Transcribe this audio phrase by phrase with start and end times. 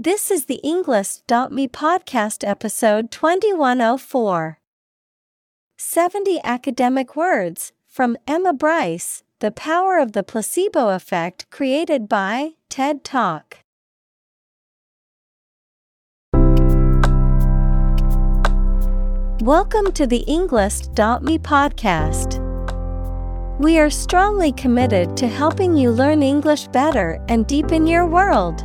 [0.00, 4.60] This is the Englist.me podcast episode 2104.
[5.76, 13.02] 70 academic words from Emma Bryce The Power of the Placebo Effect created by TED
[13.02, 13.58] Talk.
[19.42, 22.38] Welcome to the Englist.me podcast.
[23.58, 28.64] We are strongly committed to helping you learn English better and deepen your world.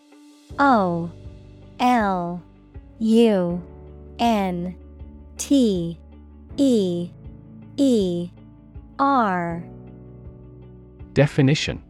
[0.59, 1.11] O
[1.79, 2.43] L
[2.99, 3.63] U
[4.19, 4.75] N
[5.37, 5.99] T
[6.57, 7.09] E
[7.77, 8.29] E
[8.99, 9.63] R.
[11.13, 11.83] Definition.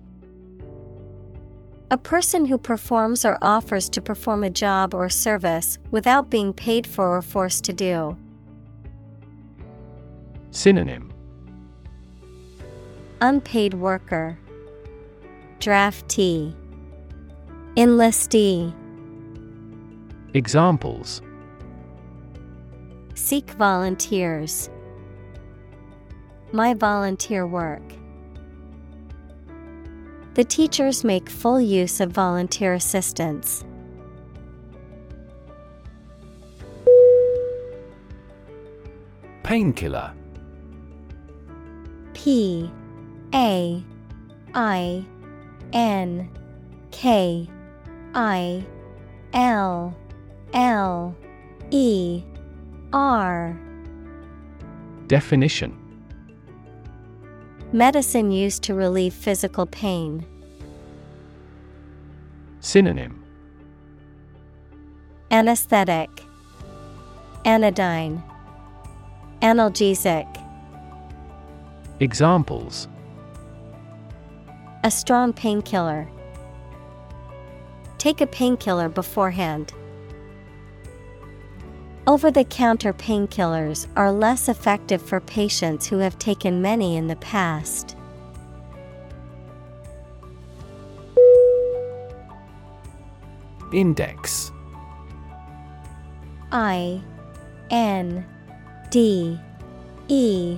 [1.92, 6.88] A person who performs or offers to perform a job or service without being paid
[6.88, 8.16] for or forced to do.
[10.52, 11.12] Synonym.
[13.20, 14.39] Unpaid worker,
[15.59, 16.56] Draftee,
[17.77, 18.73] Enlistee.
[20.33, 21.22] Examples
[23.16, 24.69] Seek volunteers.
[26.52, 27.81] My volunteer work.
[30.33, 33.64] The teachers make full use of volunteer assistance.
[39.43, 40.14] Painkiller
[42.14, 42.70] P
[43.33, 43.82] A
[44.53, 45.05] I
[45.71, 46.30] N
[46.92, 47.49] K
[48.14, 48.66] I
[49.33, 49.95] L
[50.54, 51.16] L
[51.70, 52.23] E
[52.92, 53.58] R
[55.08, 55.77] Definition
[57.71, 60.26] Medicine used to relieve physical pain.
[62.60, 63.23] Synonym
[65.32, 66.10] Anesthetic,
[67.45, 68.21] Anodyne,
[69.42, 70.27] Analgesic.
[72.02, 72.89] Examples
[74.83, 76.10] A strong painkiller.
[78.02, 79.73] Take a painkiller beforehand.
[82.08, 87.16] Over the counter painkillers are less effective for patients who have taken many in the
[87.17, 87.95] past.
[93.72, 94.52] Index
[96.52, 97.04] I
[97.70, 98.26] N
[98.89, 99.39] D
[100.08, 100.58] E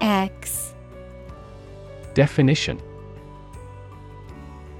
[0.00, 0.72] X
[2.14, 2.80] Definition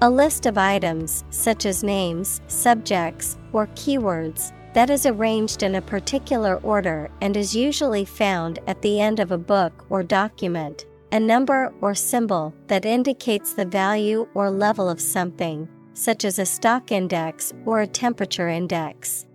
[0.03, 5.81] A list of items, such as names, subjects, or keywords, that is arranged in a
[5.81, 11.19] particular order and is usually found at the end of a book or document, a
[11.19, 16.91] number or symbol that indicates the value or level of something, such as a stock
[16.91, 19.27] index or a temperature index.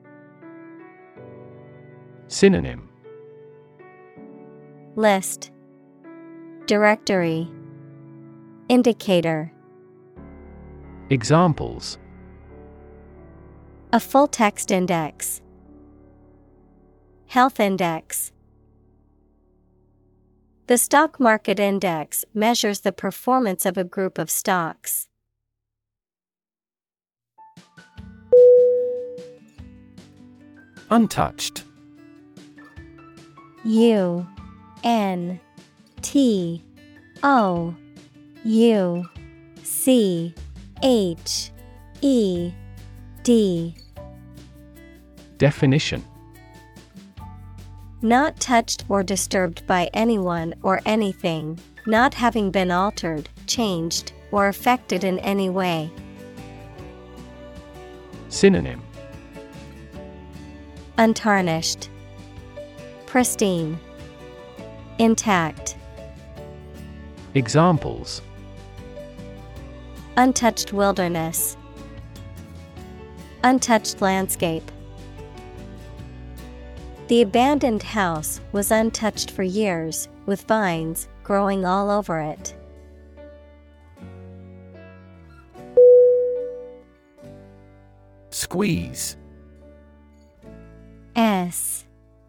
[2.26, 2.88] Synonym.
[4.96, 5.52] List.
[6.66, 7.48] Directory.
[8.68, 9.52] Indicator
[11.08, 11.98] Examples
[13.92, 15.40] A full text index.
[17.28, 18.32] Health index.
[20.66, 25.06] The stock market index measures the performance of a group of stocks.
[30.90, 31.62] Untouched
[33.64, 34.26] U
[34.82, 35.38] N
[36.02, 36.64] T
[37.22, 37.76] O
[38.44, 39.08] U
[39.62, 40.34] C
[40.82, 41.50] H
[42.02, 42.52] E
[43.22, 43.74] D.
[45.38, 46.04] Definition.
[48.02, 55.02] Not touched or disturbed by anyone or anything, not having been altered, changed, or affected
[55.02, 55.90] in any way.
[58.28, 58.82] Synonym.
[60.98, 61.88] Untarnished,
[63.06, 63.78] Pristine,
[64.98, 65.76] Intact.
[67.34, 68.22] Examples
[70.18, 71.58] Untouched wilderness.
[73.44, 74.62] Untouched landscape.
[77.08, 82.56] The abandoned house was untouched for years, with vines growing all over it.
[88.30, 89.18] Squeeze.
[91.14, 91.84] S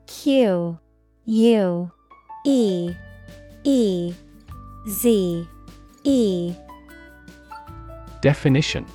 [0.08, 0.78] Q
[1.26, 1.92] U
[2.46, 2.94] E
[3.64, 4.14] E
[4.90, 5.48] Z
[6.04, 6.56] E
[8.28, 8.86] Definition.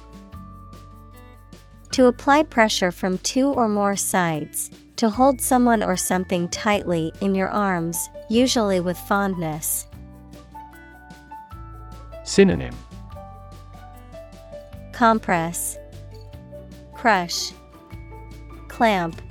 [1.92, 7.34] To apply pressure from two or more sides, to hold someone or something tightly in
[7.34, 9.86] your arms, usually with fondness.
[12.24, 12.74] Synonym.
[14.92, 15.78] Compress,
[16.92, 17.52] Crush,
[18.68, 19.22] Clamp,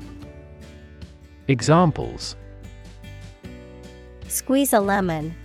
[1.47, 2.36] Examples.
[4.27, 5.36] Squeeze a lemon,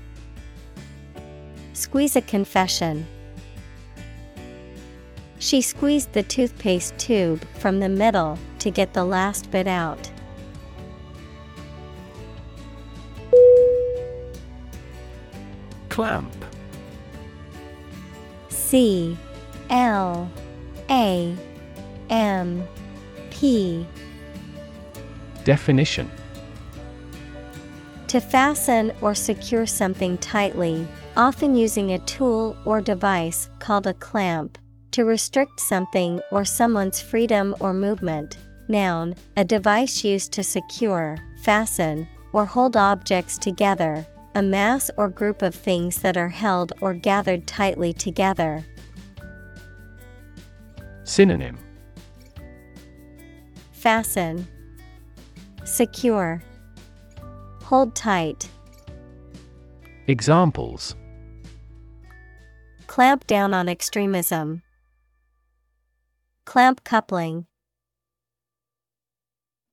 [1.74, 3.06] Squeeze a confession.
[5.38, 10.10] She squeezed the toothpaste tube from the middle to get the last bit out.
[15.88, 16.32] Clamp.
[18.48, 19.16] C
[19.70, 20.30] L
[20.90, 21.36] A
[22.10, 22.66] M
[23.30, 23.86] P
[25.44, 26.10] Definition
[28.08, 30.86] To fasten or secure something tightly,
[31.16, 34.58] often using a tool or device called a clamp,
[34.96, 38.38] to restrict something or someone's freedom or movement.
[38.66, 44.06] Noun, a device used to secure, fasten, or hold objects together,
[44.36, 48.64] a mass or group of things that are held or gathered tightly together.
[51.04, 51.58] Synonym
[53.72, 54.48] Fasten,
[55.64, 56.42] Secure,
[57.64, 58.48] Hold tight,
[60.06, 60.96] Examples
[62.86, 64.62] Clamp down on extremism.
[66.46, 67.46] Clamp coupling.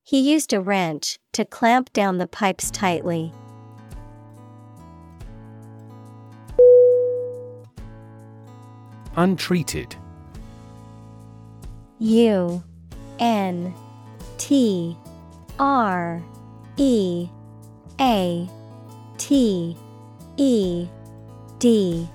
[0.04, 3.32] He used a wrench to clamp down the pipes tightly.
[9.16, 9.96] Untreated.
[12.00, 12.64] U
[13.20, 13.74] N
[14.40, 14.98] T
[15.60, 16.24] R
[16.78, 17.30] E
[18.02, 18.50] A
[19.20, 19.78] T
[20.38, 20.88] E
[21.60, 22.10] D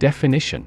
[0.00, 0.66] Definition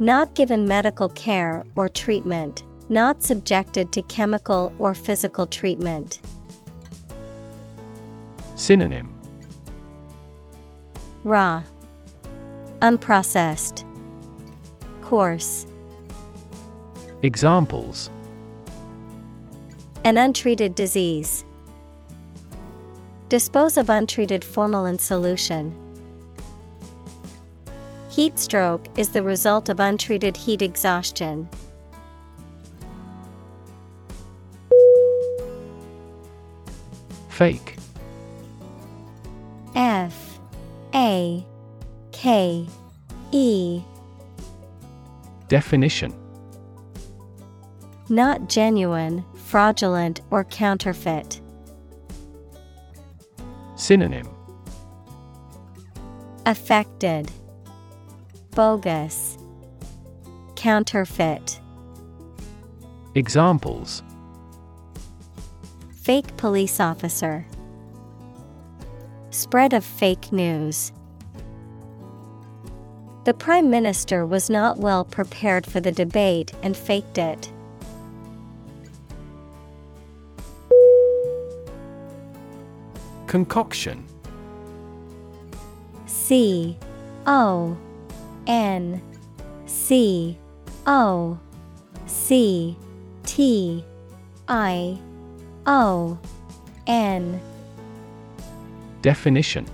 [0.00, 6.20] Not given medical care or treatment, not subjected to chemical or physical treatment.
[8.56, 9.14] Synonym
[11.22, 11.62] Raw,
[12.80, 13.84] Unprocessed,
[15.00, 15.66] Coarse.
[17.22, 18.10] Examples
[20.04, 21.44] An untreated disease.
[23.28, 25.83] Dispose of untreated formalin solution.
[28.14, 31.48] Heat stroke is the result of untreated heat exhaustion.
[37.28, 37.76] Fake.
[39.74, 40.38] F
[40.94, 41.44] A
[42.12, 42.68] K
[43.32, 43.82] E
[45.48, 46.14] Definition
[48.08, 51.40] Not genuine, fraudulent, or counterfeit.
[53.74, 54.28] Synonym
[56.46, 57.28] Affected,
[58.54, 59.36] Bogus,
[60.54, 61.60] Counterfeit.
[63.16, 64.04] Examples
[66.02, 67.46] Fake police officer.
[69.30, 70.92] Spread of fake news.
[73.24, 77.50] The Prime Minister was not well prepared for the debate and faked it.
[83.26, 84.04] Concoction
[86.06, 86.78] C
[87.26, 87.76] O
[88.46, 89.02] N
[89.66, 90.38] C
[90.86, 91.38] O
[92.06, 92.76] C
[93.24, 93.84] T
[94.48, 94.98] I
[95.66, 96.18] O
[96.86, 97.40] N.
[99.02, 99.66] Definition.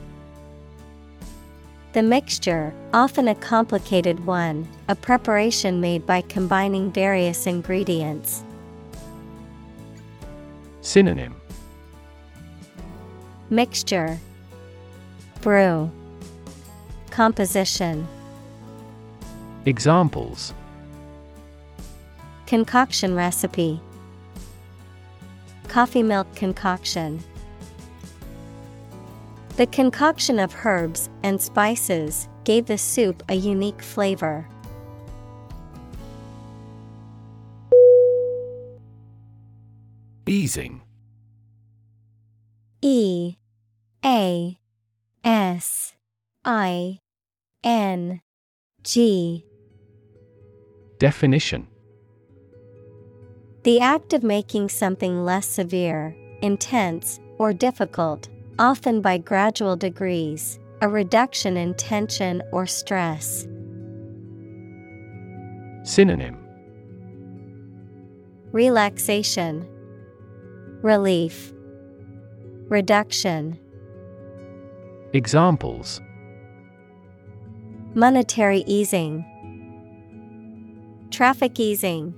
[1.93, 8.45] The mixture, often a complicated one, a preparation made by combining various ingredients.
[10.83, 11.35] Synonym.
[13.51, 14.19] Mixture.
[15.41, 15.91] Brew.
[17.11, 18.07] Composition
[19.67, 20.55] Examples
[22.47, 23.79] Concoction recipe
[25.69, 27.23] Coffee milk concoction.
[29.57, 34.49] The concoction of herbs and spices gave the soup a unique flavor.
[40.27, 40.81] Easing
[42.81, 43.37] E
[44.03, 44.59] A
[45.23, 45.93] S
[46.47, 47.01] I
[47.63, 48.23] N
[48.83, 49.45] G
[51.01, 51.67] Definition.
[53.63, 58.29] The act of making something less severe, intense, or difficult,
[58.59, 63.49] often by gradual degrees, a reduction in tension or stress.
[65.85, 66.37] Synonym.
[68.53, 69.67] Relaxation,
[70.83, 71.55] Relief,
[72.69, 73.59] Reduction.
[75.15, 76.03] Examples.
[77.95, 79.25] Monetary easing,
[81.11, 82.15] Traffic easing.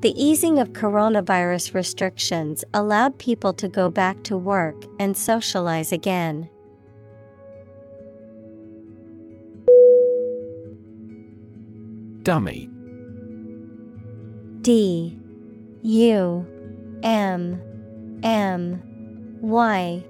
[0.00, 6.48] The easing of coronavirus restrictions allowed people to go back to work and socialize again.
[12.22, 12.70] Dummy.
[14.60, 15.18] D.
[15.82, 16.46] U.
[17.02, 17.60] M.
[18.22, 18.82] M.
[19.40, 20.04] Y.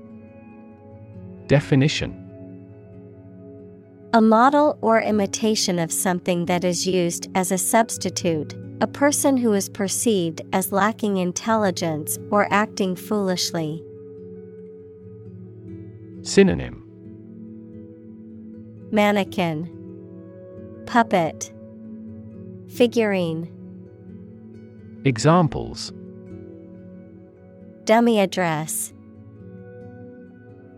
[1.47, 2.22] Definition
[4.15, 9.55] A model or imitation of something that is used as a substitute, a person who
[9.55, 13.83] is perceived as lacking intelligence or acting foolishly.
[16.21, 16.85] Synonym.
[18.91, 19.71] Mannequin.
[20.85, 21.51] Puppet.
[22.69, 23.49] Figurine.
[25.07, 25.91] Examples.
[27.85, 28.93] Dummy address.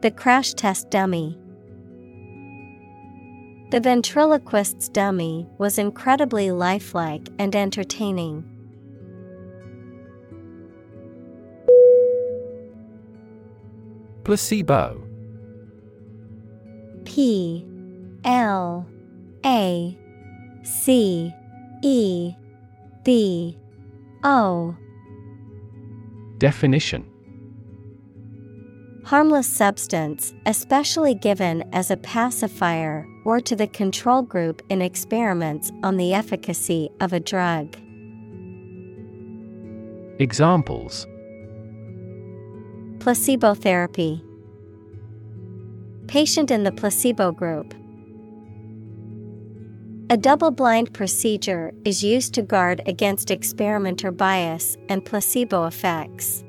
[0.02, 1.36] The crash test dummy.
[3.74, 8.44] The ventriloquist's dummy was incredibly lifelike and entertaining.
[14.22, 15.02] Placebo.
[17.04, 17.66] P
[18.24, 18.86] L
[19.44, 19.98] A
[20.62, 21.34] C
[21.82, 22.32] E
[23.02, 23.58] B
[24.22, 24.76] O.
[26.38, 27.10] Definition
[29.04, 35.98] Harmless substance, especially given as a pacifier or to the control group in experiments on
[35.98, 37.76] the efficacy of a drug.
[40.18, 41.06] Examples
[43.00, 44.24] Placebo therapy.
[46.06, 47.74] Patient in the placebo group.
[50.08, 56.43] A double blind procedure is used to guard against experimenter bias and placebo effects.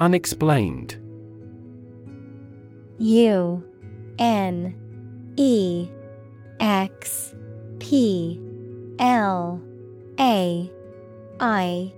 [0.00, 0.96] Unexplained.
[2.98, 3.64] U
[4.18, 4.74] N
[5.36, 5.88] E
[6.60, 7.34] X
[7.78, 8.40] P
[8.98, 9.60] L
[10.20, 10.70] A
[11.40, 11.92] I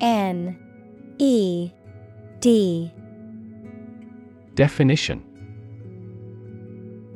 [0.00, 0.58] N
[1.18, 1.70] E
[2.40, 2.92] D.
[4.54, 5.24] Definition.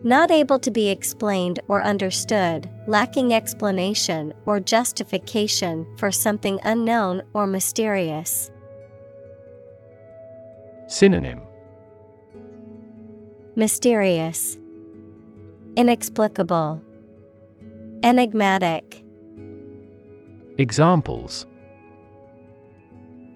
[0.02, 7.46] Not able to be explained or understood, lacking explanation or justification for something unknown or
[7.46, 8.50] mysterious.
[10.94, 11.40] Synonym.
[13.56, 14.56] Mysterious,
[15.76, 16.80] Inexplicable,
[18.04, 19.02] Enigmatic,
[20.56, 21.46] Examples.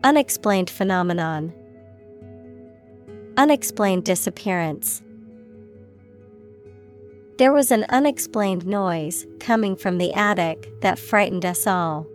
[0.05, 1.53] Unexplained phenomenon,
[3.37, 5.03] Unexplained disappearance.
[7.39, 12.07] There was an unexplained noise coming from the attic that frightened us all.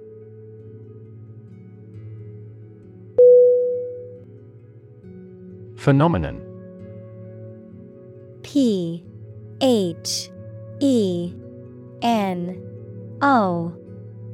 [5.84, 6.40] Phenomenon.
[8.42, 9.04] P
[9.60, 10.30] H
[10.80, 11.34] E
[12.02, 13.76] N O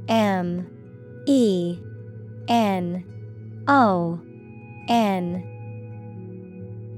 [0.08, 0.70] M
[1.26, 1.76] E
[2.48, 3.04] N
[3.68, 4.22] O
[4.88, 5.44] N.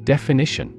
[0.03, 0.77] Definition.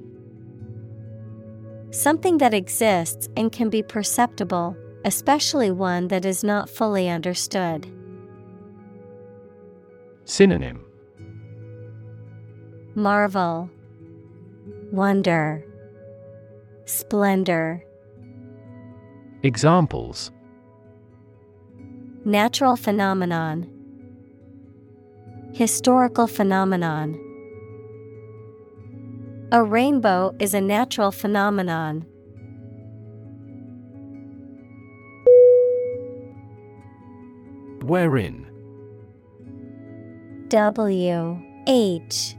[1.89, 7.87] Something that exists and can be perceptible, especially one that is not fully understood.
[10.25, 10.85] Synonym
[12.95, 13.69] Marvel,
[14.91, 15.65] Wonder,
[16.85, 17.83] Splendor.
[19.41, 20.31] Examples
[22.23, 23.67] Natural phenomenon,
[25.53, 27.19] Historical phenomenon.
[29.51, 32.05] A rainbow is a natural phenomenon.
[37.81, 38.45] Wherein
[40.49, 42.35] W H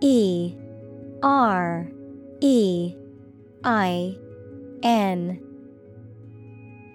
[0.00, 0.54] E
[1.22, 1.90] R
[2.40, 2.94] E
[3.64, 4.16] I
[4.82, 5.40] N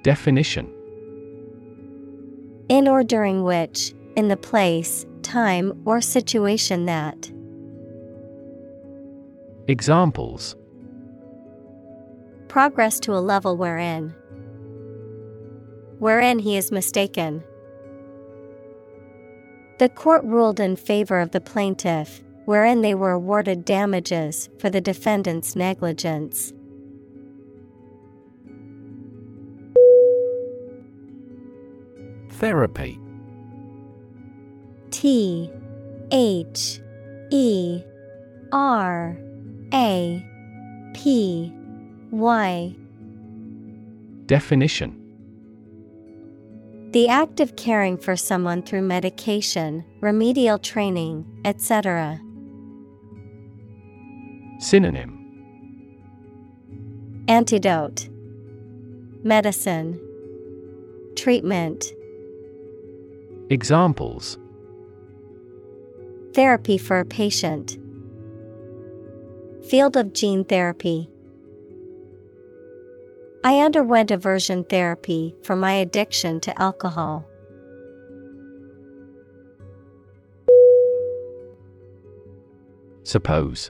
[0.03, 0.71] Definition
[2.69, 7.29] In or during which, in the place, time, or situation that.
[9.67, 10.55] Examples
[12.47, 14.13] Progress to a level wherein.
[15.99, 17.43] Wherein he is mistaken.
[19.79, 24.81] The court ruled in favor of the plaintiff, wherein they were awarded damages for the
[24.81, 26.53] defendant's negligence.
[32.29, 32.99] Therapy
[34.91, 35.49] T
[36.11, 36.81] H
[37.31, 37.81] E
[38.51, 39.17] R
[39.73, 40.25] A
[40.93, 41.53] P
[42.11, 42.75] Y
[44.25, 45.03] Definition
[46.93, 52.21] the act of caring for someone through medication, remedial training, etc.
[54.63, 55.19] Synonym
[57.27, 58.07] Antidote
[59.21, 59.99] Medicine
[61.17, 61.91] Treatment
[63.49, 64.37] Examples
[66.33, 67.77] Therapy for a patient.
[69.69, 71.09] Field of gene therapy.
[73.43, 77.25] I underwent aversion therapy for my addiction to alcohol.
[83.03, 83.69] Suppose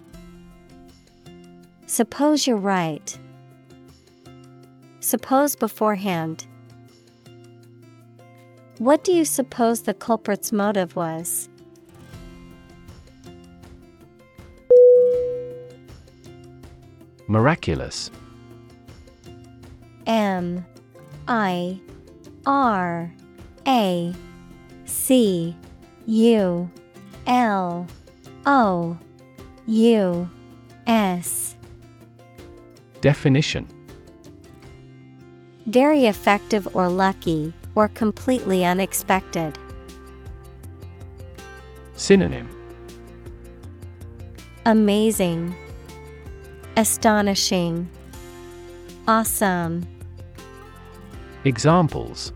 [1.91, 3.19] Suppose you're right.
[5.01, 6.47] Suppose beforehand.
[8.77, 11.49] What do you suppose the culprit's motive was?
[17.27, 18.09] Miraculous
[20.07, 20.65] M
[21.27, 21.77] I
[22.45, 23.13] R
[23.67, 24.13] A
[24.85, 25.57] C
[26.05, 26.71] U
[27.27, 27.87] L
[28.45, 28.97] O
[29.67, 30.29] U
[30.87, 31.57] S
[33.01, 33.67] Definition
[35.65, 39.57] Very effective or lucky, or completely unexpected.
[41.95, 42.47] Synonym
[44.65, 45.55] Amazing,
[46.77, 47.89] Astonishing,
[49.07, 49.87] Awesome.
[51.43, 52.33] Examples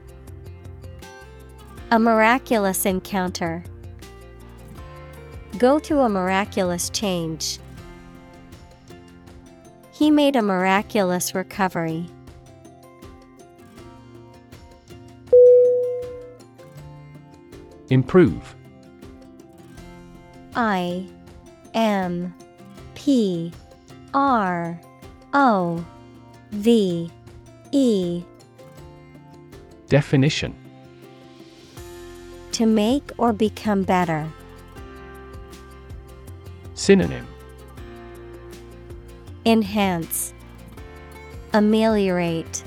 [1.91, 3.63] A miraculous encounter.
[5.59, 7.59] Go through a miraculous change.
[9.95, 12.05] He made a miraculous recovery.
[17.89, 18.55] Improve
[20.53, 21.07] I
[21.73, 22.33] M
[22.95, 23.53] P
[24.13, 24.77] R
[25.33, 25.85] O
[26.51, 27.09] V
[27.71, 28.23] E
[29.87, 30.53] Definition
[32.51, 34.27] To make or become better.
[36.73, 37.25] Synonym
[39.45, 40.33] Enhance,
[41.53, 42.63] Ameliorate,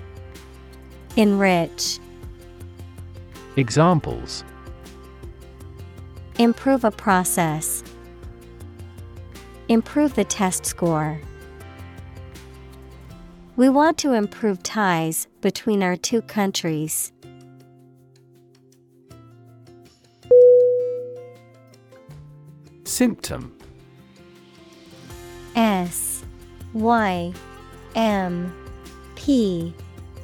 [1.17, 1.99] Enrich.
[3.57, 4.45] Examples
[6.39, 7.83] Improve a process.
[9.67, 11.21] Improve the test score.
[13.57, 17.13] We want to improve ties between our two countries.
[22.85, 23.58] Symptom
[26.81, 27.33] Y
[27.95, 28.55] M
[29.17, 29.75] P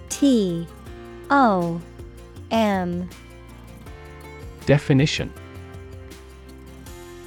[0.09, 0.67] T
[1.31, 1.81] O
[2.51, 3.09] M.
[4.67, 5.33] Definition.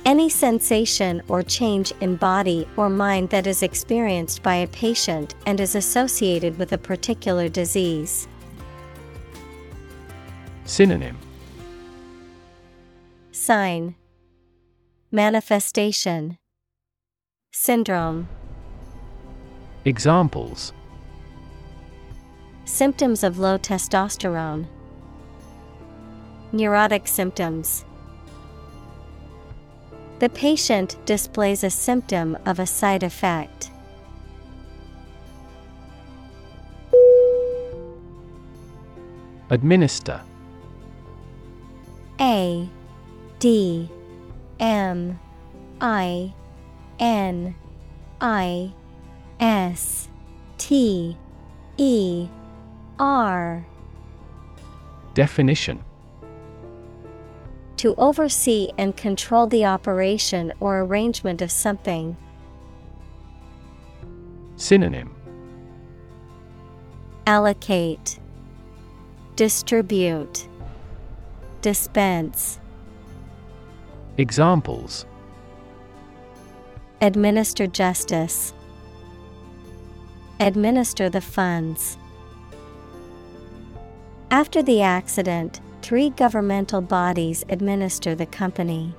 [0.05, 5.59] Any sensation or change in body or mind that is experienced by a patient and
[5.59, 8.29] is associated with a particular disease.
[10.63, 11.17] Synonym.
[13.33, 13.95] Sign.
[15.11, 16.37] Manifestation.
[17.51, 18.29] Syndrome
[19.87, 20.73] Examples.
[22.65, 24.67] Symptoms of low testosterone.
[26.51, 27.85] Neurotic symptoms.
[30.19, 33.71] The patient displays a symptom of a side effect.
[39.49, 40.21] Administer.
[42.19, 42.67] A
[43.39, 43.89] D
[44.59, 45.17] M
[45.79, 46.33] I
[46.99, 47.55] N
[48.19, 48.73] I
[49.39, 50.09] S
[50.57, 51.17] T
[51.77, 52.27] E
[52.99, 53.65] R.
[55.13, 55.83] Definition.
[57.77, 62.17] To oversee and control the operation or arrangement of something.
[64.55, 65.13] Synonym.
[67.27, 68.19] Allocate,
[69.35, 70.47] Distribute,
[71.61, 72.59] Dispense,
[74.17, 75.05] Examples.
[77.01, 78.51] Administer justice,
[80.39, 81.97] Administer the funds.
[84.29, 88.93] After the accident, Three governmental bodies administer the company.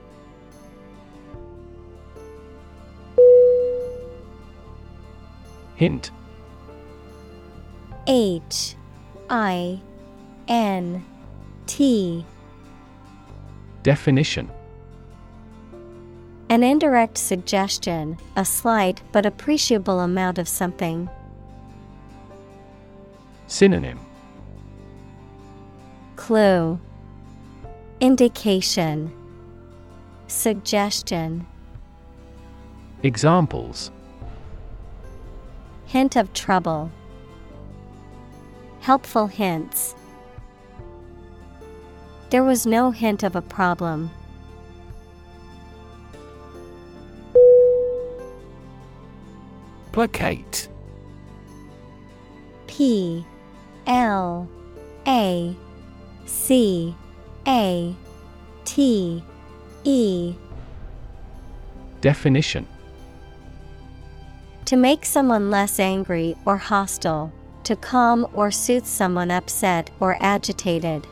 [5.75, 6.11] Hint
[8.07, 8.75] H
[9.29, 9.83] I
[10.49, 11.05] N
[11.67, 12.25] T
[13.83, 14.51] Definition
[16.49, 21.11] An indirect suggestion, a slight but appreciable amount of something.
[23.49, 23.99] Synonym.
[26.17, 26.79] Clue.
[27.99, 29.11] Indication.
[30.27, 31.47] Suggestion.
[33.03, 33.91] Examples.
[35.87, 36.93] Hint of trouble.
[38.81, 39.95] Helpful hints.
[42.29, 44.11] There was no hint of a problem.
[49.93, 50.69] Placate.
[52.67, 53.25] P
[53.89, 54.47] L
[55.07, 55.57] A
[56.27, 56.95] C
[57.47, 57.95] A
[58.67, 59.25] T
[59.85, 60.35] E.
[62.03, 62.67] Definition.
[64.67, 67.33] To make someone less angry or hostile,
[67.65, 71.07] to calm or soothe someone upset or agitated.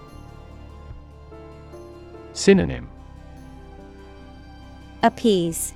[2.35, 2.91] Synonym.
[5.03, 5.73] Appease,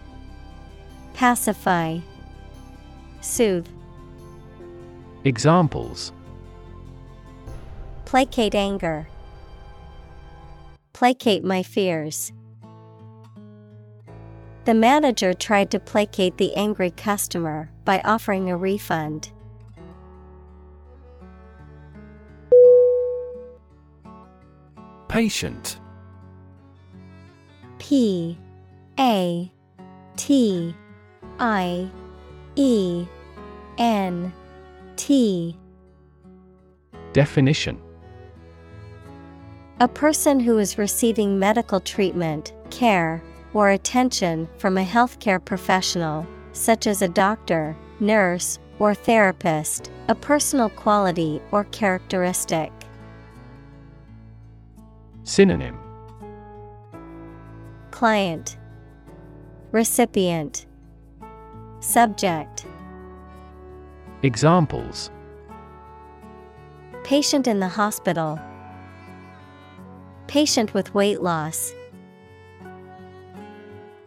[1.14, 2.00] Pacify,
[3.22, 3.68] Soothe,
[5.24, 6.12] Examples
[8.10, 9.06] Placate anger,
[10.92, 12.32] Placate my fears.
[14.64, 19.30] The manager tried to placate the angry customer by offering a refund.
[25.06, 25.78] Patient
[27.78, 28.36] P
[28.98, 29.52] A
[30.16, 30.74] T
[31.38, 31.88] I
[32.56, 33.06] E
[33.78, 34.32] N
[34.96, 35.56] T
[37.12, 37.80] Definition
[39.82, 43.22] A person who is receiving medical treatment, care,
[43.54, 50.68] or attention from a healthcare professional, such as a doctor, nurse, or therapist, a personal
[50.68, 52.70] quality or characteristic.
[55.24, 55.78] Synonym.
[57.90, 58.58] Client.
[59.72, 60.66] Recipient.
[61.80, 62.66] Subject.
[64.22, 65.10] Examples.
[67.02, 68.38] Patient in the hospital.
[70.30, 71.74] Patient with weight loss.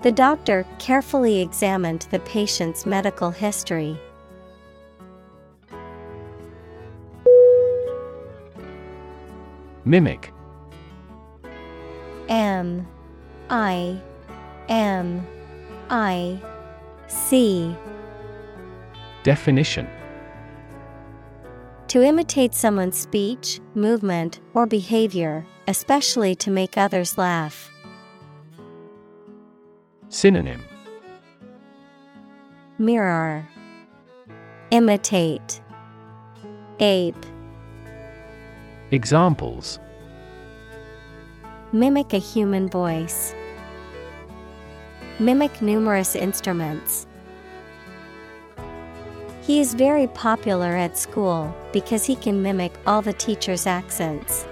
[0.03, 3.99] The doctor carefully examined the patient's medical history.
[9.83, 10.31] Mimic
[12.29, 12.87] M
[13.49, 13.99] I
[14.69, 15.27] M
[15.89, 16.41] I
[17.07, 17.75] C
[19.23, 19.89] Definition
[21.89, 27.69] To imitate someone's speech, movement, or behavior, especially to make others laugh.
[30.09, 30.61] Synonym
[32.77, 33.47] Mirror
[34.71, 35.61] Imitate
[36.79, 37.25] Ape
[38.91, 39.79] Examples
[41.71, 43.33] Mimic a human voice.
[45.19, 47.07] Mimic numerous instruments.
[49.41, 54.45] He is very popular at school because he can mimic all the teachers' accents.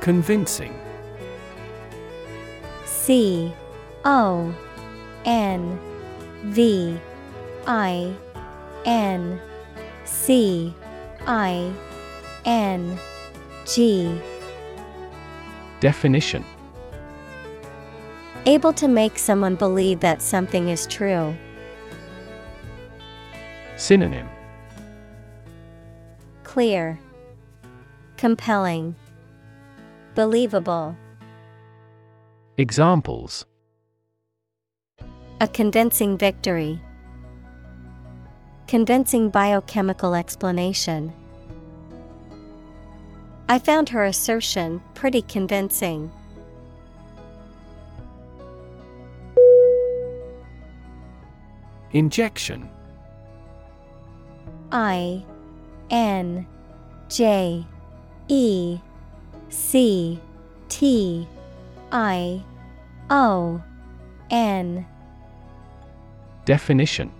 [0.00, 0.74] Convincing.
[2.86, 3.52] C
[4.04, 4.54] O
[5.26, 5.78] N
[6.44, 6.98] V
[7.66, 8.14] I
[8.86, 9.40] N
[10.04, 10.74] C
[11.26, 11.70] I
[12.46, 12.98] N
[13.66, 14.18] G.
[15.80, 16.44] Definition.
[18.46, 21.36] Able to make someone believe that something is true.
[23.76, 24.28] Synonym.
[26.42, 26.98] Clear,
[28.16, 28.94] Compelling,
[30.14, 30.96] Believable.
[32.58, 33.46] Examples
[35.40, 36.80] A convincing victory.
[38.66, 41.12] Convincing biochemical explanation.
[43.48, 46.10] I found her assertion pretty convincing.
[51.92, 52.68] Injection
[54.72, 55.24] I
[55.90, 56.46] N
[57.08, 57.64] J
[58.28, 58.80] E
[59.50, 60.20] C
[60.68, 61.26] T
[61.90, 62.42] I
[63.10, 63.62] O
[64.30, 64.86] N.
[66.44, 67.10] Definition.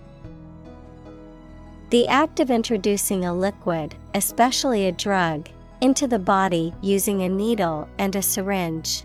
[1.90, 5.48] The act of introducing a liquid, especially a drug,
[5.80, 9.02] into the body using a needle and a syringe.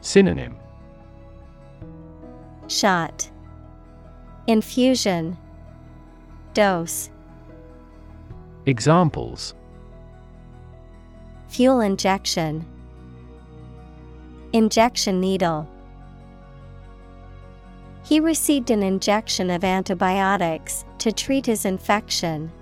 [0.00, 0.56] Synonym.
[2.66, 3.30] Shot.
[4.48, 5.36] Infusion.
[6.52, 7.10] Dose.
[8.66, 9.54] Examples
[11.50, 12.64] Fuel injection.
[14.52, 15.68] Injection needle.
[18.04, 22.52] He received an injection of antibiotics to treat his infection.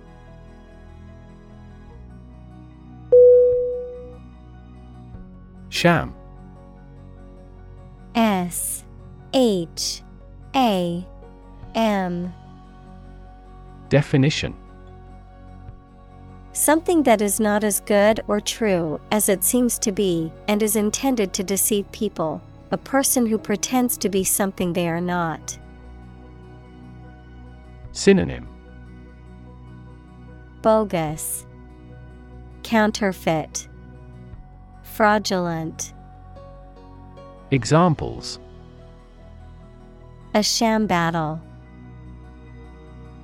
[5.68, 6.14] Sham.
[8.14, 8.84] S
[9.34, 10.02] H
[10.56, 11.06] A
[11.74, 12.32] M.
[13.90, 14.56] Definition
[16.58, 20.74] Something that is not as good or true as it seems to be and is
[20.74, 22.42] intended to deceive people,
[22.72, 25.56] a person who pretends to be something they are not.
[27.92, 28.48] Synonym
[30.60, 31.46] Bogus,
[32.64, 33.68] Counterfeit,
[34.82, 35.94] Fraudulent.
[37.52, 38.40] Examples
[40.34, 41.40] A sham battle.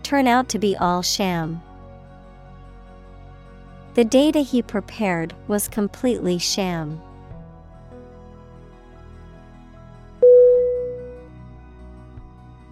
[0.04, 1.60] Turn out to be all sham.
[3.94, 7.00] The data he prepared was completely sham.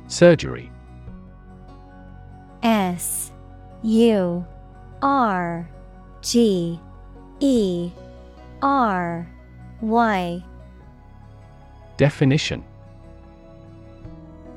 [0.08, 0.70] Surgery.
[2.64, 3.30] S
[3.82, 4.44] U
[5.00, 5.68] R
[6.22, 6.80] G
[7.38, 7.90] E
[8.60, 9.28] R
[9.80, 10.44] Y.
[11.96, 12.64] Definition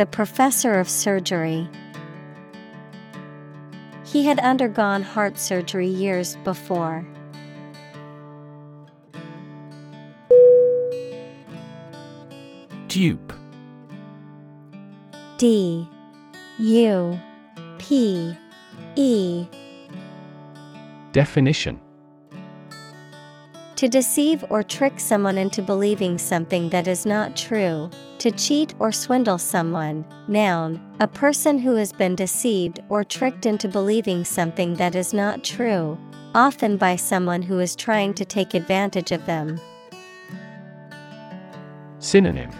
[0.00, 1.68] The professor of surgery.
[4.06, 7.06] He had undergone heart surgery years before.
[12.88, 13.30] Dupe.
[15.36, 15.86] D.
[16.58, 17.20] U.
[17.76, 18.34] P.
[18.96, 19.46] E.
[21.12, 21.78] Definition
[23.80, 27.88] To deceive or trick someone into believing something that is not true,
[28.18, 30.04] to cheat or swindle someone.
[30.28, 35.42] Noun, a person who has been deceived or tricked into believing something that is not
[35.42, 35.96] true,
[36.34, 39.58] often by someone who is trying to take advantage of them.
[42.00, 42.50] Synonym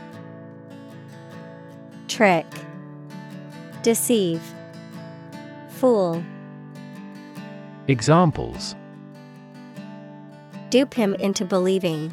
[2.09, 2.46] Trick,
[3.83, 4.40] Deceive,
[5.68, 6.24] Fool.
[7.88, 8.74] Examples
[10.70, 12.12] Dupe him into believing.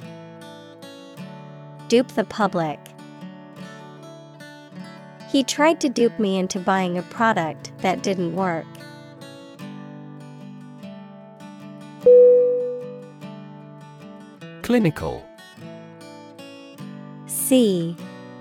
[1.88, 2.80] Dupe the public.
[5.30, 8.66] He tried to dupe me into buying a product that didn't work.
[14.64, 15.24] Clinical
[17.28, 17.96] C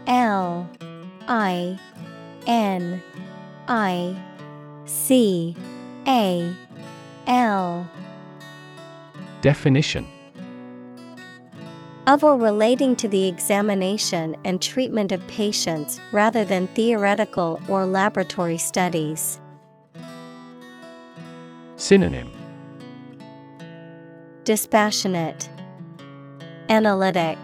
[0.06, 0.68] L
[1.28, 1.78] I
[2.46, 3.02] N
[3.68, 4.16] I
[4.86, 5.54] C
[6.08, 6.56] A
[7.26, 7.88] L
[9.46, 10.08] Definition
[12.08, 18.58] of or relating to the examination and treatment of patients rather than theoretical or laboratory
[18.58, 19.40] studies.
[21.76, 22.32] Synonym
[24.42, 25.48] Dispassionate,
[26.68, 27.38] Analytic,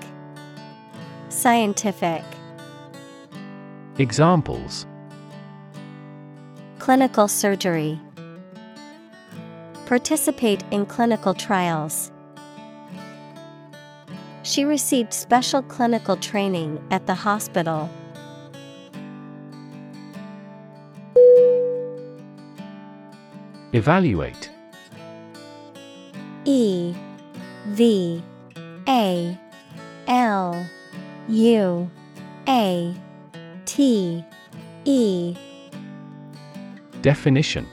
[1.28, 2.24] Scientific.
[3.98, 4.86] Examples
[6.80, 8.00] Clinical surgery.
[9.92, 12.11] Participate in clinical trials.
[14.42, 17.90] She received special clinical training at the hospital.
[23.74, 24.48] Evaluate
[26.46, 26.94] E
[27.66, 28.22] V
[28.88, 29.38] A
[30.09, 30.66] L
[31.28, 31.90] U
[32.48, 32.94] A
[33.66, 34.24] T
[34.87, 35.37] E
[37.02, 37.66] Definition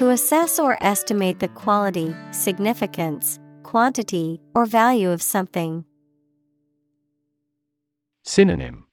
[0.00, 5.84] To assess or estimate the quality, significance, quantity, or value of something.
[8.24, 8.86] Synonym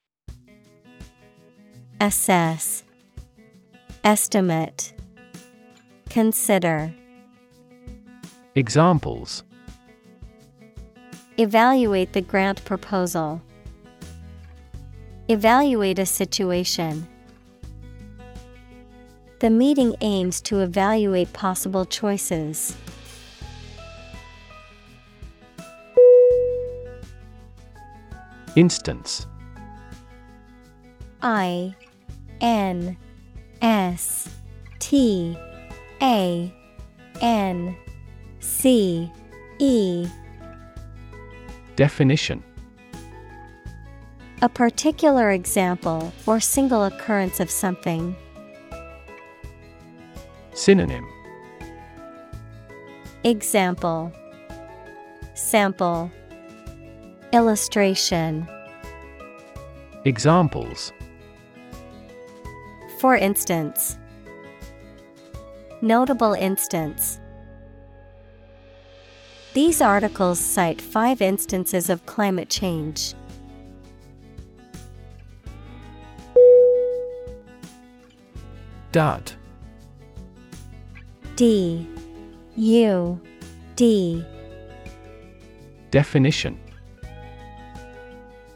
[2.01, 2.83] Assess,
[4.03, 4.93] Estimate,
[6.09, 6.93] Consider.
[8.55, 9.45] Examples
[11.37, 13.41] Evaluate the grant proposal.
[15.29, 17.07] Evaluate a situation.
[19.39, 22.75] The meeting aims to evaluate possible choices.
[28.55, 29.27] Instance
[31.21, 31.75] I
[32.41, 32.97] N
[33.61, 34.27] S
[34.79, 35.37] T
[36.01, 36.51] A
[37.21, 37.77] N
[38.39, 39.11] C
[39.59, 40.07] E
[41.75, 42.43] Definition
[44.41, 48.15] A particular example or single occurrence of something.
[50.57, 51.07] Synonym.
[53.23, 54.11] Example.
[55.35, 56.11] Sample.
[57.31, 58.47] Illustration.
[60.03, 60.91] Examples.
[62.99, 63.99] For instance,
[65.81, 67.19] Notable instance.
[69.53, 73.13] These articles cite five instances of climate change.
[78.91, 79.36] Dud
[81.37, 81.87] D.
[82.55, 83.21] U.
[83.75, 84.25] D.
[85.91, 86.59] Definition.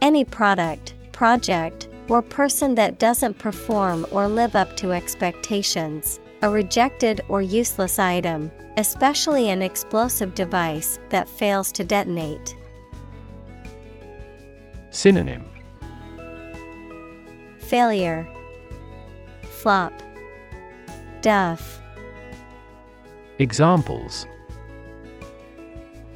[0.02, 7.22] Any product, project, or person that doesn't perform or live up to expectations, a rejected
[7.30, 12.56] or useless item, especially an explosive device that fails to detonate.
[14.90, 15.46] Synonym.
[17.60, 18.28] Failure,
[19.44, 19.94] Flop,
[21.22, 21.81] Duff,
[23.42, 24.28] Examples.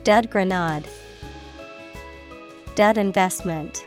[0.04, 0.88] Dud grenade,
[2.76, 3.84] Dud investment.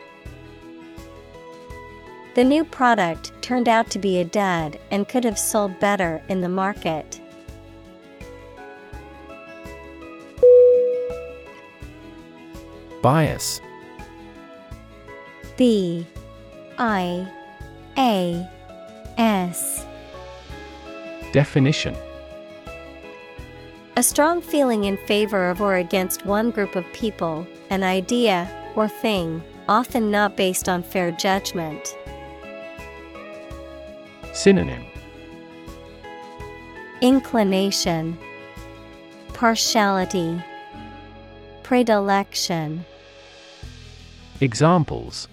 [2.35, 6.41] The new product turned out to be a dud and could have sold better in
[6.41, 7.21] the market.
[13.01, 13.61] Bias.
[15.55, 16.05] B
[16.77, 17.25] I
[17.97, 18.49] A
[19.17, 19.85] S.
[21.31, 21.95] Definition
[23.99, 28.87] A strong feeling in favor of or against one group of people, an idea, or
[28.87, 31.97] thing, often not based on fair judgment.
[34.31, 34.85] Synonym
[37.01, 38.17] Inclination,
[39.33, 40.41] Partiality,
[41.63, 42.85] Predilection.
[44.39, 45.27] Examples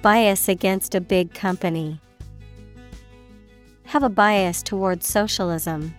[0.00, 2.00] Bias against a big company.
[3.86, 5.92] Have a bias towards socialism.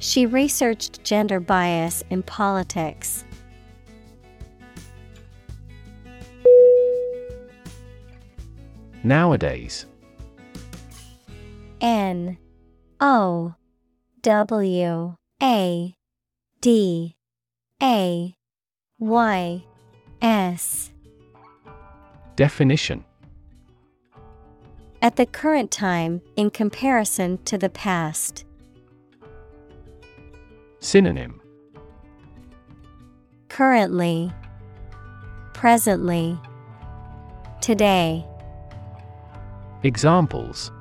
[0.00, 3.24] She researched gender bias in politics.
[9.02, 9.84] Nowadays
[11.82, 12.38] N
[12.98, 13.54] O
[14.22, 15.94] W A
[16.60, 17.16] D
[17.82, 18.34] A
[18.98, 19.64] Y
[20.22, 20.92] S
[22.36, 23.04] Definition
[25.02, 28.44] At the current time, in comparison to the past.
[30.82, 31.42] Synonym
[33.50, 34.32] Currently,
[35.52, 36.38] Presently,
[37.60, 38.24] Today.
[39.82, 40.72] Examples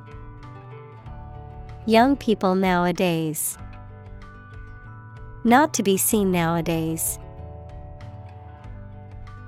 [1.86, 3.58] Young people nowadays.
[5.44, 7.20] Not to be seen nowadays.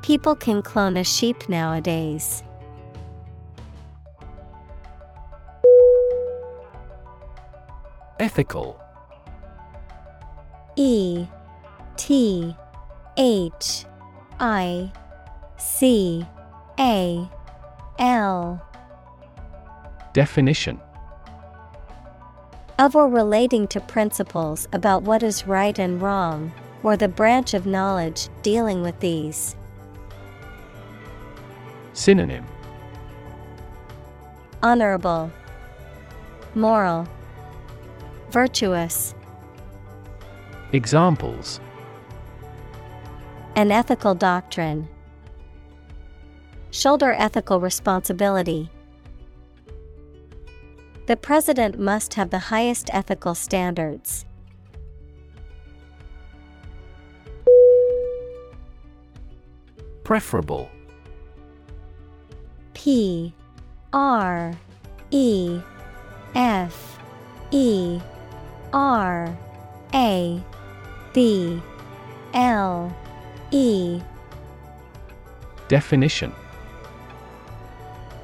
[0.01, 2.43] People can clone a sheep nowadays.
[8.19, 8.80] Ethical
[10.83, 11.27] E
[11.95, 12.55] T
[13.15, 13.85] H
[14.39, 14.91] I
[15.57, 16.25] C
[16.79, 17.29] A
[17.99, 18.65] L.
[20.13, 20.79] Definition.
[22.79, 27.67] Of or relating to principles about what is right and wrong, or the branch of
[27.67, 29.55] knowledge dealing with these.
[31.93, 32.47] Synonym.
[34.63, 35.31] Honorable,
[36.55, 37.07] Moral,
[38.31, 39.13] Virtuous.
[40.73, 41.59] Examples
[43.57, 44.87] An ethical doctrine.
[46.71, 48.69] Shoulder ethical responsibility.
[51.07, 54.25] The president must have the highest ethical standards.
[60.05, 60.69] Preferable
[62.73, 63.33] P
[63.91, 64.53] R
[65.09, 65.59] E
[66.33, 66.97] F
[67.51, 67.99] E
[68.71, 69.37] R
[69.93, 70.41] A
[71.13, 71.61] B
[72.33, 72.95] L
[73.51, 74.01] E.
[75.67, 76.33] Definition.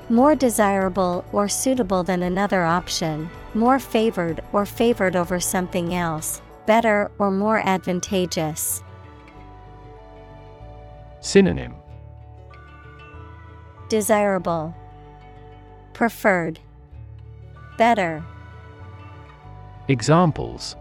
[0.09, 7.11] More desirable or suitable than another option, more favored or favored over something else, better
[7.19, 8.83] or more advantageous.
[11.19, 11.75] Synonym.
[13.89, 14.73] Desirable,
[15.93, 16.59] Preferred,
[17.77, 18.23] Better.
[19.89, 20.75] Examples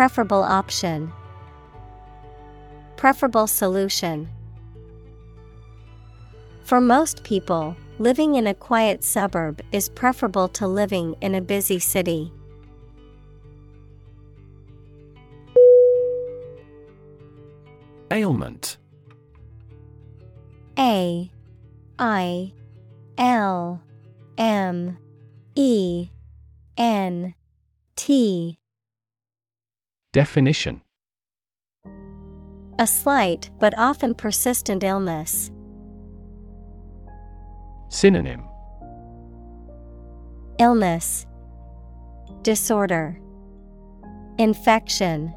[0.00, 1.12] Preferable option.
[2.96, 4.30] Preferable solution.
[6.64, 11.78] For most people, Living in a quiet suburb is preferable to living in a busy
[11.78, 12.32] city.
[18.10, 18.78] Ailment
[20.78, 21.30] A
[21.98, 22.52] I
[23.18, 23.82] L
[24.38, 24.96] M
[25.54, 26.08] E
[26.78, 27.34] N
[27.96, 28.59] T
[30.12, 30.82] Definition.
[32.80, 35.52] A slight but often persistent illness.
[37.90, 38.42] Synonym.
[40.58, 41.26] Illness.
[42.42, 43.20] Disorder.
[44.38, 45.32] Infection.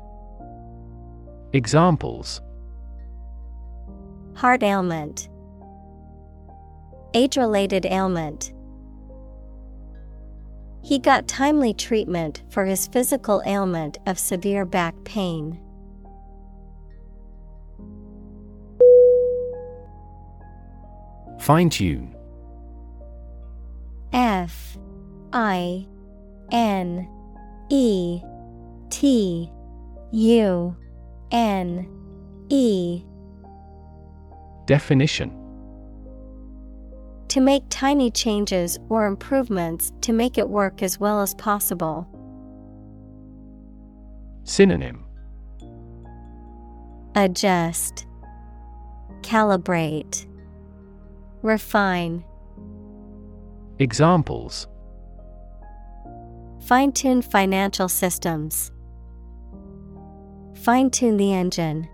[1.53, 2.41] Examples.
[4.33, 5.29] Heart ailment.
[7.13, 8.52] Age related ailment
[10.83, 15.59] he got timely treatment for his physical ailment of severe back pain.
[21.39, 22.15] Fine tune.
[24.11, 24.77] F
[25.31, 25.87] I
[26.51, 27.07] N
[27.69, 28.21] E
[28.89, 29.49] T
[30.11, 30.75] U
[31.31, 31.87] N
[32.49, 33.03] E.
[34.65, 35.42] Definition
[37.29, 42.07] To make tiny changes or improvements to make it work as well as possible.
[44.43, 45.05] Synonym
[47.15, 48.05] Adjust,
[49.21, 50.25] Calibrate,
[51.41, 52.23] Refine.
[53.79, 54.67] Examples
[56.61, 58.71] Fine tune financial systems.
[60.55, 61.89] Fine tune the engine.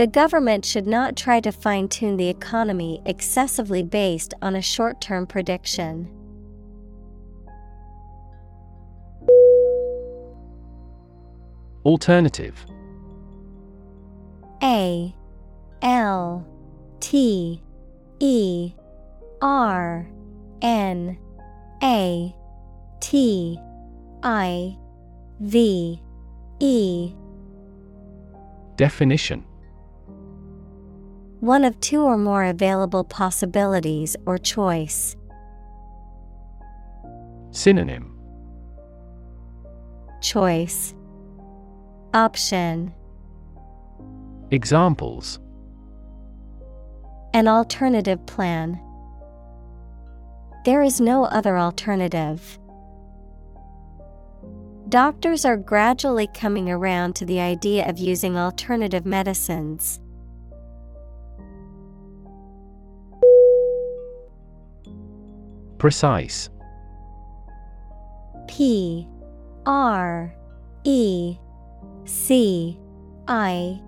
[0.00, 4.98] The government should not try to fine tune the economy excessively based on a short
[4.98, 6.08] term prediction.
[11.84, 12.64] Alternative.
[14.62, 15.14] A
[15.82, 16.46] L
[17.00, 17.62] T
[18.20, 18.72] E
[19.42, 20.08] R
[20.62, 21.18] N
[21.82, 22.34] A
[23.00, 23.58] T
[24.22, 24.78] I
[25.40, 26.02] V
[26.58, 27.12] E.
[28.76, 29.44] Definition
[31.40, 35.16] One of two or more available possibilities or choice.
[37.50, 38.14] Synonym
[40.20, 40.94] Choice
[42.12, 42.92] Option
[44.50, 45.40] Examples
[47.32, 48.78] An alternative plan.
[50.66, 52.58] There is no other alternative.
[54.90, 60.00] Doctors are gradually coming around to the idea of using alternative medicines.
[65.80, 66.50] Precise.
[68.46, 69.08] P
[69.64, 70.32] R
[70.84, 71.38] E
[72.04, 72.78] C
[73.26, 73.80] I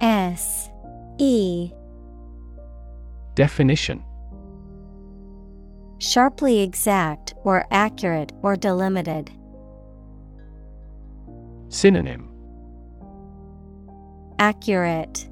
[0.00, 0.70] S
[1.18, 1.72] E.
[3.34, 4.04] Definition.
[5.98, 9.30] Sharply exact or accurate or delimited.
[11.68, 12.30] Synonym.
[14.38, 15.28] Accurate,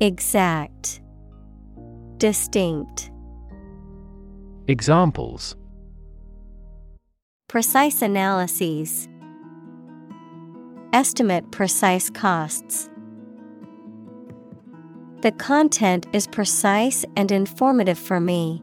[0.00, 1.02] Exact,
[2.16, 3.10] Distinct.
[4.70, 5.56] Examples
[7.48, 9.08] Precise analyses.
[10.92, 12.90] Estimate precise costs.
[15.22, 18.62] The content is precise and informative for me.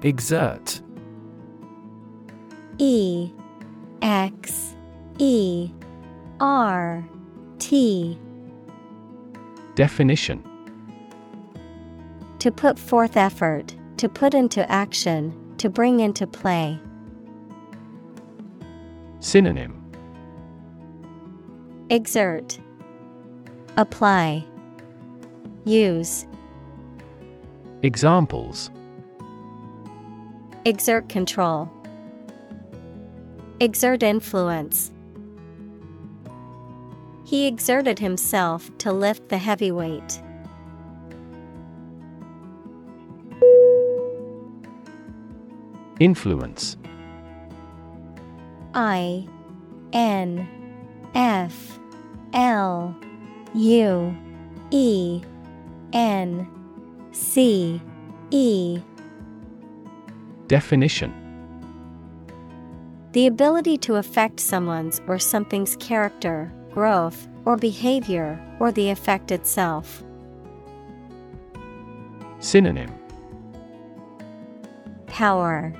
[0.00, 0.80] Exert
[2.78, 3.30] E
[4.00, 4.74] X
[5.18, 5.70] E
[6.40, 7.06] R
[7.58, 8.18] T
[9.74, 10.44] Definition
[12.40, 16.78] To put forth effort, to put into action, to bring into play.
[19.20, 19.78] Synonym
[21.88, 22.58] Exert,
[23.76, 24.44] Apply,
[25.64, 26.26] Use.
[27.82, 28.70] Examples
[30.64, 31.70] Exert control.
[33.60, 34.92] Exert influence.
[37.32, 40.22] He exerted himself to lift the heavy weight.
[45.98, 46.76] Influence.
[48.74, 49.26] I
[49.94, 50.46] N
[51.14, 51.78] F
[52.34, 52.94] L
[53.54, 54.16] U
[54.70, 55.22] E
[55.94, 56.46] N
[57.12, 57.80] C
[58.30, 58.78] E.
[60.48, 61.14] Definition.
[63.12, 70.02] The ability to affect someone's or something's character, growth, or behavior, or the effect itself.
[72.40, 72.90] Synonym
[75.06, 75.74] Power,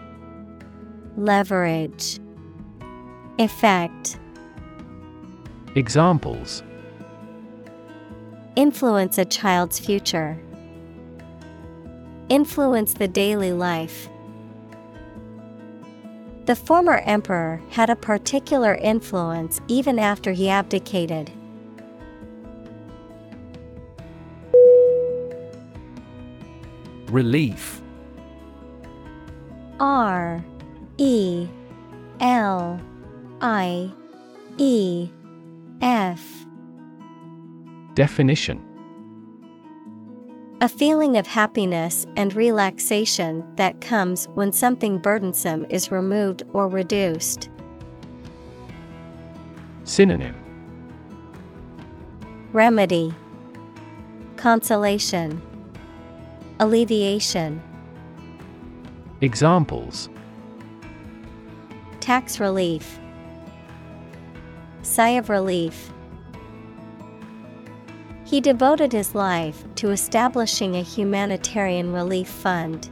[1.16, 2.20] Leverage,
[3.38, 4.18] Effect.
[5.74, 6.62] Examples
[8.56, 10.38] Influence a child's future.
[12.28, 14.08] Influence the daily life.
[16.44, 21.30] The former emperor had a particular influence even after he abdicated.
[27.06, 27.80] Relief.
[29.78, 30.44] R
[30.98, 31.46] E
[32.20, 32.80] L
[33.40, 33.92] I
[34.58, 35.08] E
[35.80, 36.46] F.
[37.94, 38.71] Definition
[40.62, 47.50] A feeling of happiness and relaxation that comes when something burdensome is removed or reduced.
[49.82, 50.36] Synonym.
[52.52, 53.12] Remedy.
[54.36, 55.42] Consolation.
[56.60, 57.60] Alleviation.
[59.20, 60.08] Examples.
[61.98, 63.00] Tax relief.
[64.82, 65.91] Sigh of relief.
[68.32, 72.88] He devoted his life to establishing a humanitarian relief fund.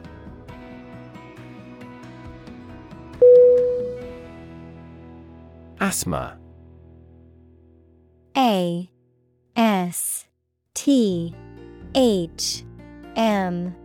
[5.79, 6.37] Asthma.
[8.37, 8.87] A
[9.55, 10.25] S
[10.75, 11.35] T
[11.95, 12.63] H
[13.15, 13.75] M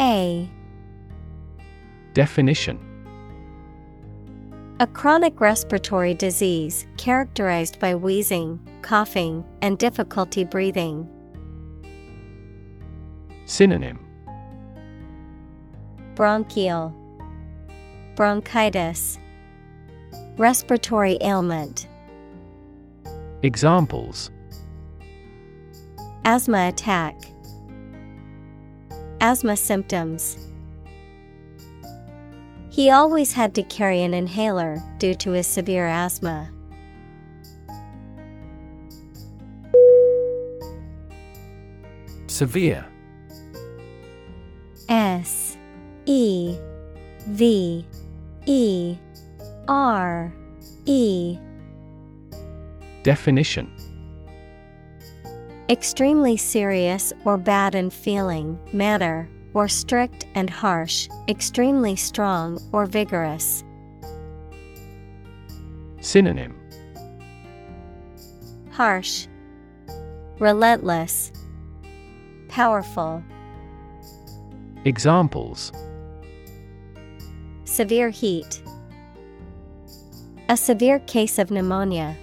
[0.00, 0.48] A.
[2.14, 2.93] Definition
[4.80, 11.08] A chronic respiratory disease characterized by wheezing, coughing, and difficulty breathing.
[13.44, 14.04] Synonym.
[16.16, 16.92] Bronchial.
[18.16, 19.16] Bronchitis.
[20.38, 21.86] Respiratory ailment.
[23.44, 24.32] Examples.
[26.24, 27.14] Asthma attack.
[29.20, 30.36] Asthma symptoms
[32.74, 36.50] He always had to carry an inhaler due to his severe asthma.
[42.26, 42.84] Severe.
[44.88, 45.56] S
[46.06, 46.56] E
[47.28, 47.86] V
[48.46, 48.96] E
[49.68, 50.34] R
[50.84, 51.38] E.
[53.04, 53.70] Definition.
[55.68, 63.64] Extremely serious or bad in feeling, manner, or strict and harsh, extremely strong or vigorous.
[66.00, 66.54] Synonym
[68.72, 69.28] Harsh,
[70.38, 71.32] Relentless,
[72.48, 73.22] Powerful.
[74.84, 75.72] Examples
[77.64, 78.62] Severe heat.
[80.48, 82.16] A severe case of pneumonia.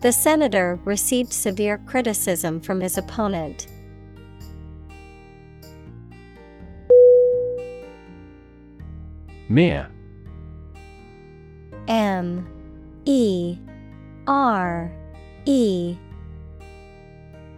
[0.00, 3.68] The senator received severe criticism from his opponent.
[9.48, 9.90] Mere
[11.88, 12.48] M
[13.04, 13.58] E
[14.26, 14.90] R
[15.44, 15.96] E.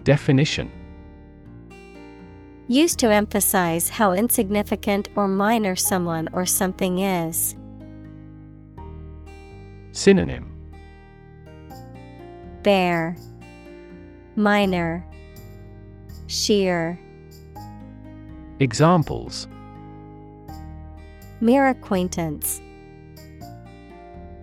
[0.03, 0.71] Definition.
[2.69, 7.55] Used to emphasize how insignificant or minor someone or something is.
[9.93, 10.53] Synonym.
[12.63, 13.17] Bare,
[14.35, 15.07] Minor,
[16.27, 16.99] Sheer.
[18.59, 19.47] Examples
[21.41, 22.61] Mere acquaintance.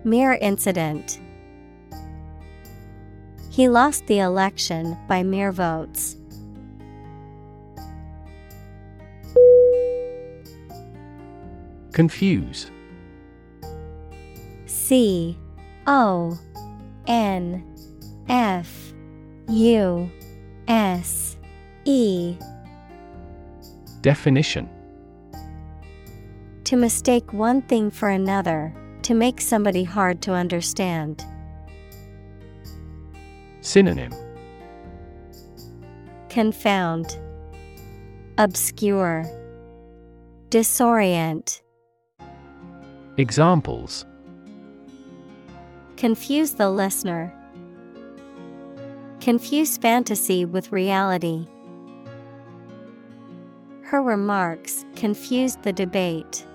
[0.04, 1.18] Mere incident.
[3.50, 6.16] He lost the election by mere votes.
[11.92, 12.70] Confuse
[14.66, 15.38] C
[15.86, 16.38] O
[17.06, 17.64] N
[18.28, 18.92] F
[19.48, 20.10] U
[20.66, 21.36] S
[21.84, 22.36] E
[24.00, 24.68] Definition
[26.64, 31.22] To mistake one thing for another, to make somebody hard to understand.
[33.60, 34.12] Synonym
[36.30, 37.18] Confound,
[38.38, 39.26] Obscure,
[40.48, 41.60] Disorient.
[43.18, 44.06] Examples
[45.98, 47.32] Confuse the listener.
[49.20, 51.46] Confuse fantasy with reality.
[53.82, 56.46] Her remarks confused the debate.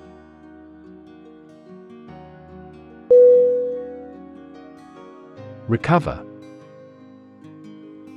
[5.70, 6.26] Recover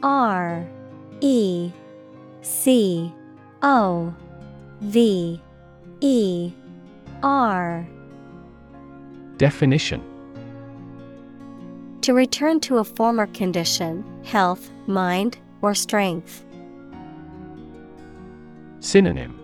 [0.03, 0.67] R
[1.21, 1.71] E
[2.41, 3.13] C
[3.61, 4.15] O
[4.81, 5.41] V
[6.01, 6.53] E
[7.23, 7.87] R
[9.37, 10.03] Definition
[12.01, 16.45] To return to a former condition, health, mind, or strength.
[18.81, 19.39] Synonym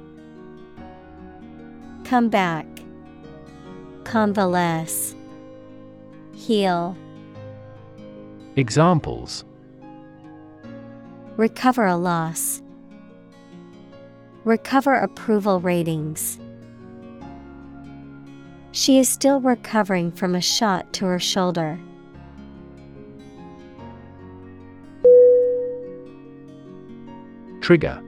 [2.05, 2.67] Come back.
[4.05, 5.15] Convalesce.
[6.33, 6.97] Heal.
[8.59, 9.45] Examples
[11.37, 12.61] Recover a loss.
[14.43, 16.41] Recover approval ratings.
[18.73, 21.79] She is still recovering from a shot to her shoulder.
[27.61, 28.03] Trigger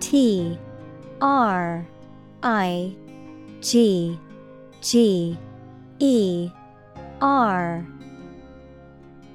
[0.00, 0.58] T
[1.22, 1.86] R
[2.42, 2.94] I
[3.62, 4.20] G
[4.82, 5.38] G
[5.98, 6.50] E
[7.22, 7.86] R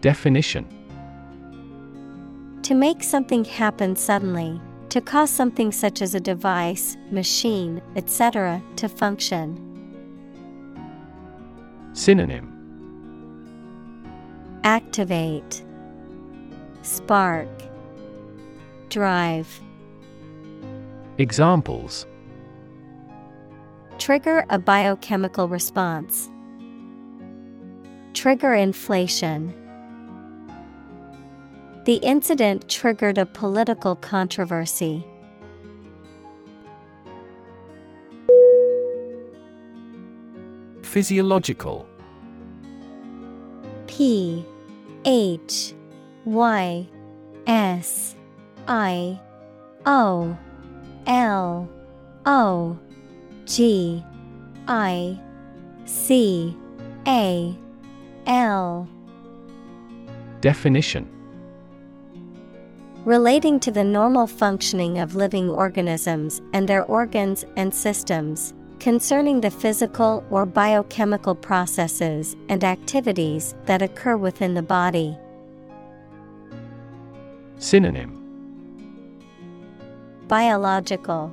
[0.05, 0.67] Definition
[2.61, 8.87] To make something happen suddenly, to cause something such as a device, machine, etc., to
[8.87, 9.57] function.
[11.93, 12.51] Synonym
[14.63, 15.63] Activate,
[16.83, 17.49] Spark,
[18.89, 19.59] Drive.
[21.17, 22.05] Examples
[23.97, 26.29] Trigger a biochemical response.
[28.13, 29.64] Trigger inflation.
[31.85, 35.05] The incident triggered a political controversy.
[40.81, 41.87] Physiological.
[43.85, 44.43] P
[45.05, 45.75] H
[46.25, 46.87] Y
[47.45, 48.15] S
[48.67, 49.21] I
[49.85, 50.35] O
[51.05, 51.69] L
[52.25, 52.79] O
[53.45, 54.03] G
[54.67, 55.21] I
[55.85, 56.57] C
[57.07, 57.55] A
[58.25, 58.89] L.
[60.41, 61.14] Definition
[63.05, 69.51] Relating to the normal functioning of living organisms and their organs and systems, concerning the
[69.51, 75.15] physical or biochemical processes and activities that occur within the body.
[77.59, 78.23] Synonym.
[80.27, 81.31] Biological,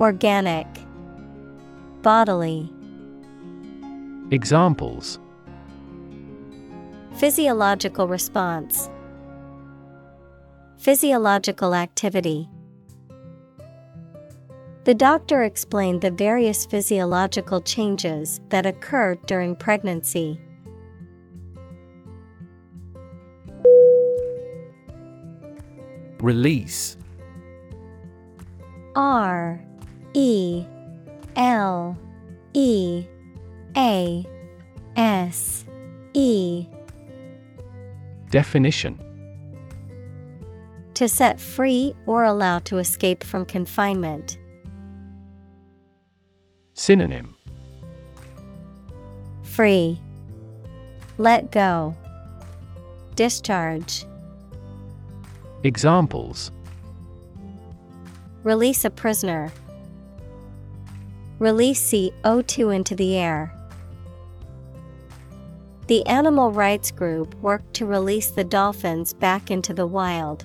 [0.00, 0.66] Organic,
[2.02, 2.68] Bodily.
[4.32, 5.20] Examples.
[7.14, 8.90] Physiological response,
[10.80, 12.48] Physiological activity.
[14.84, 20.40] The doctor explained the various physiological changes that occur during pregnancy.
[26.18, 26.96] Release
[28.96, 29.62] R
[30.14, 30.64] E
[31.36, 31.98] L
[32.54, 33.04] E
[33.76, 34.26] A
[34.96, 35.66] S
[36.14, 36.66] E
[38.30, 39.09] Definition
[41.00, 44.36] To set free or allow to escape from confinement.
[46.74, 47.34] Synonym
[49.42, 49.98] Free.
[51.16, 51.96] Let go.
[53.14, 54.04] Discharge.
[55.64, 56.50] Examples
[58.42, 59.50] Release a prisoner.
[61.38, 63.54] Release CO2 into the air.
[65.86, 70.44] The animal rights group worked to release the dolphins back into the wild.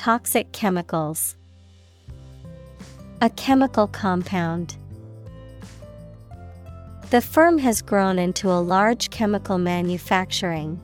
[0.00, 1.36] Toxic chemicals.
[3.20, 4.78] A chemical compound.
[7.10, 10.80] The firm has grown into a large chemical manufacturing.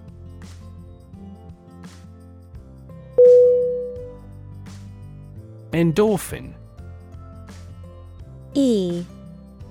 [5.73, 6.53] Endorphin
[8.53, 9.03] E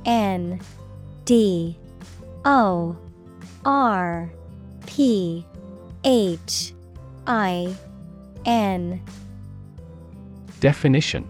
[0.05, 0.59] N
[1.25, 1.77] D
[2.45, 2.97] O
[3.63, 4.31] R
[4.87, 5.45] P
[6.03, 6.73] H
[7.27, 7.75] I
[8.43, 9.03] N
[10.65, 11.27] Definition.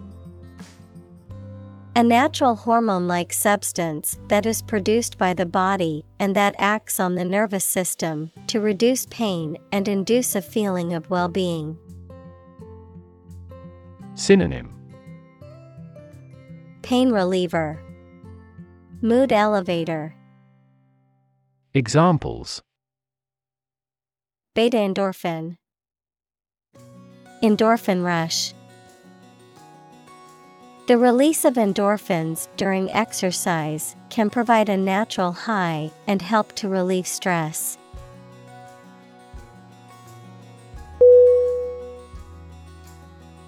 [1.93, 7.15] A natural hormone like substance that is produced by the body and that acts on
[7.15, 11.77] the nervous system to reduce pain and induce a feeling of well being.
[14.13, 14.73] Synonym.
[16.81, 17.77] Pain reliever,
[19.01, 20.15] Mood elevator,
[21.73, 22.61] Examples.
[24.53, 25.57] Beta endorphin,
[27.43, 28.54] endorphin rush.
[30.88, 37.07] The release of endorphins during exercise can provide a natural high and help to relieve
[37.07, 37.79] stress.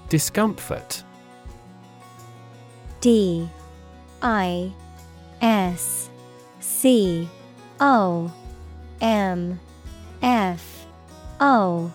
[0.10, 1.04] Discomfort.
[3.02, 3.48] D
[4.24, 4.74] I
[5.40, 6.10] S
[6.60, 7.30] C
[7.80, 8.34] O
[9.00, 9.60] M
[10.24, 10.88] F
[11.40, 11.94] O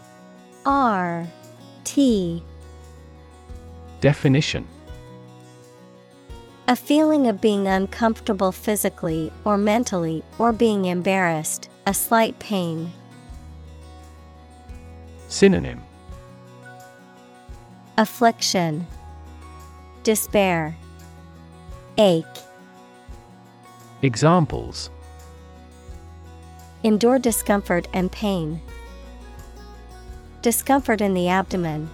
[0.64, 1.26] R
[1.82, 2.44] T.
[4.00, 4.68] Definition
[6.68, 12.92] A feeling of being uncomfortable physically or mentally or being embarrassed, a slight pain.
[15.26, 15.82] Synonym
[17.98, 18.86] Affliction,
[20.04, 20.76] Despair,
[21.98, 22.24] Ache.
[24.02, 24.88] Examples
[26.84, 28.60] Endure discomfort and pain.
[30.42, 31.90] Discomfort in the abdomen.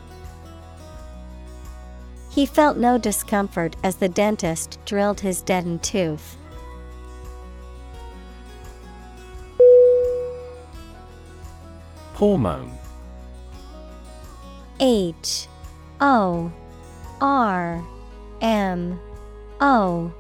[2.39, 6.37] He felt no discomfort as the dentist drilled his deadened tooth.
[12.15, 12.79] Hormone.
[14.79, 15.49] H.
[16.01, 16.53] O.
[17.21, 17.85] R.
[18.41, 19.01] M.
[19.61, 20.13] O.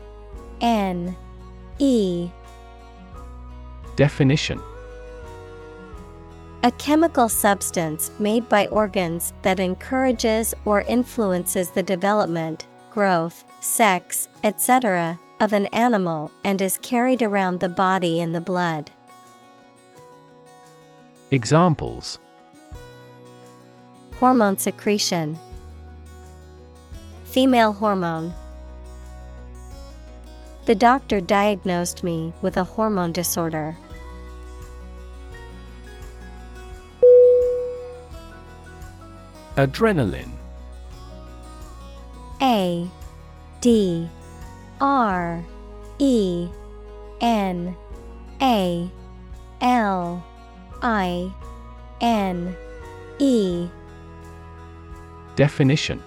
[0.60, 1.16] N.
[1.78, 2.30] E.
[3.94, 4.60] Definition
[6.64, 15.20] A chemical substance made by organs that encourages or influences the development, growth, sex, etc.,
[15.38, 18.90] of an animal and is carried around the body in the blood.
[21.30, 22.18] Examples
[24.18, 25.38] Hormone secretion,
[27.24, 28.34] Female hormone.
[30.64, 33.76] The doctor diagnosed me with a hormone disorder.
[39.58, 40.30] Adrenaline.
[42.40, 42.88] A
[43.60, 44.08] D
[44.80, 45.44] R
[45.98, 46.48] E
[47.20, 47.76] N
[48.40, 48.88] A
[49.60, 50.24] L
[50.80, 51.32] I
[52.00, 52.56] N
[53.18, 53.68] E.
[55.34, 56.00] Definition.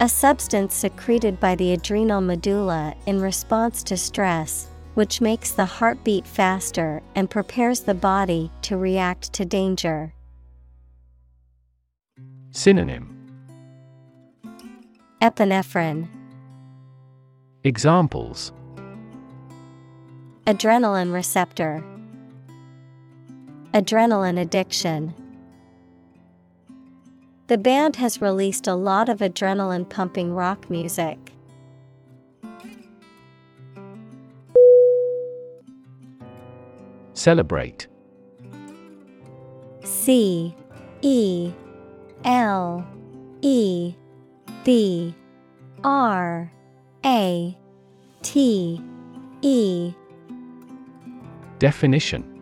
[0.00, 6.04] A substance secreted by the adrenal medulla in response to stress, which makes the heart
[6.04, 10.12] beat faster and prepares the body to react to danger.
[12.56, 13.12] Synonym.
[15.20, 16.08] Epinephrine,
[17.64, 18.50] Examples.
[20.46, 21.84] Adrenaline receptor,
[23.74, 25.12] Adrenaline addiction.
[27.48, 31.18] The band has released a lot of adrenaline pumping rock music.
[37.12, 37.86] Celebrate.
[39.84, 40.56] C
[41.02, 41.52] E
[42.26, 42.84] L
[43.40, 43.94] E
[44.64, 45.14] B
[45.84, 46.52] R
[47.04, 47.56] A
[48.22, 48.82] T
[49.42, 49.94] E.
[51.60, 52.32] Definition.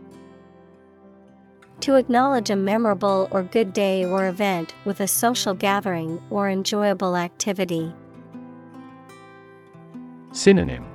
[1.81, 7.15] To acknowledge a memorable or good day or event with a social gathering or enjoyable
[7.15, 7.93] activity.
[10.33, 10.87] Synonym.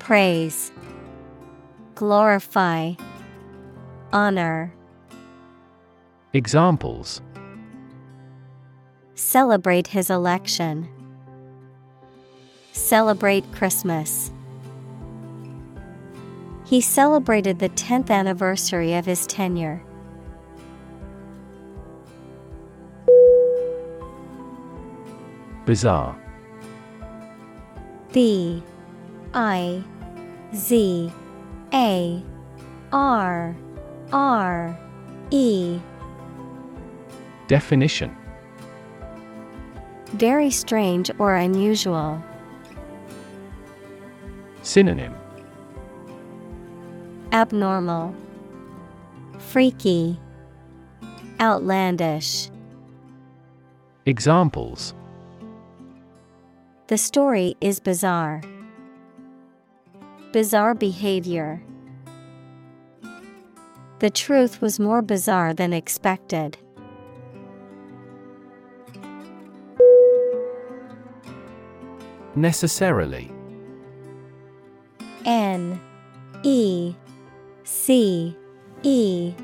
[0.00, 0.72] Praise,
[1.94, 2.94] Glorify,
[4.12, 4.74] Honor.
[6.34, 7.20] Examples
[9.14, 10.88] Celebrate his election.
[12.72, 14.32] Celebrate Christmas.
[16.64, 19.82] He celebrated the 10th anniversary of his tenure.
[25.66, 26.18] Bizarre
[28.10, 28.62] B
[29.34, 29.84] I
[30.54, 31.12] Z
[31.74, 32.22] A
[32.90, 33.56] R
[34.10, 34.78] R
[35.30, 35.78] E
[37.48, 38.16] Definition
[40.12, 42.22] Very strange or unusual.
[44.62, 45.14] Synonym
[47.32, 48.14] Abnormal,
[49.38, 50.20] Freaky,
[51.40, 52.50] Outlandish.
[54.06, 54.94] Examples
[56.86, 58.42] The story is bizarre.
[60.32, 61.62] Bizarre behavior.
[64.00, 66.58] The truth was more bizarre than expected.
[72.34, 73.30] Necessarily.
[75.24, 75.80] N
[76.42, 76.94] E
[77.64, 78.36] C
[78.82, 79.34] E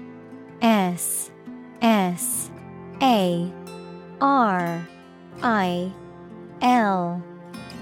[0.62, 1.30] S
[1.82, 2.50] S
[3.02, 3.52] A
[4.20, 4.88] R
[5.42, 5.92] I
[6.62, 7.22] L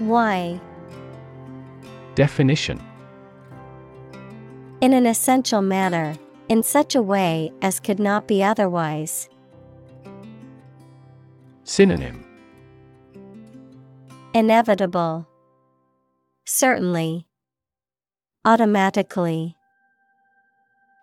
[0.01, 0.59] Y.
[2.15, 2.81] Definition.
[4.81, 6.15] In an essential manner,
[6.49, 9.29] in such a way as could not be otherwise.
[11.63, 12.26] Synonym
[14.37, 15.27] Inevitable.
[16.45, 17.25] Certainly.
[18.45, 19.55] Automatically.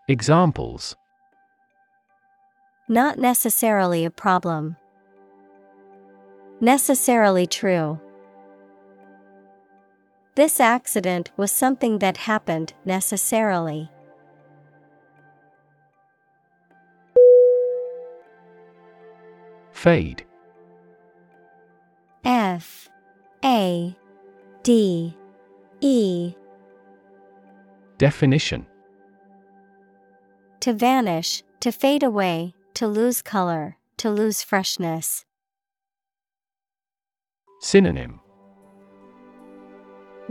[0.07, 0.95] Examples
[2.89, 4.77] Not necessarily a problem.
[6.61, 7.99] Necessarily true.
[10.37, 13.91] This accident was something that happened necessarily.
[19.73, 20.25] Fade.
[22.25, 22.89] F
[23.45, 23.95] A
[24.63, 25.15] D
[25.83, 26.35] E
[27.99, 28.65] Definition
[30.61, 35.27] To vanish, to fade away, to lose color, to lose freshness.
[37.61, 38.21] Synonym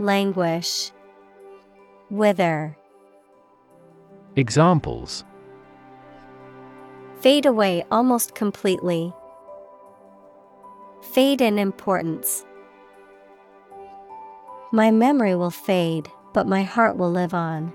[0.00, 0.90] Languish,
[2.10, 2.76] Wither,
[4.34, 5.24] Examples
[7.20, 9.14] Fade away almost completely.
[11.12, 12.44] Fade in importance.
[14.74, 17.72] My memory will fade, but my heart will live on.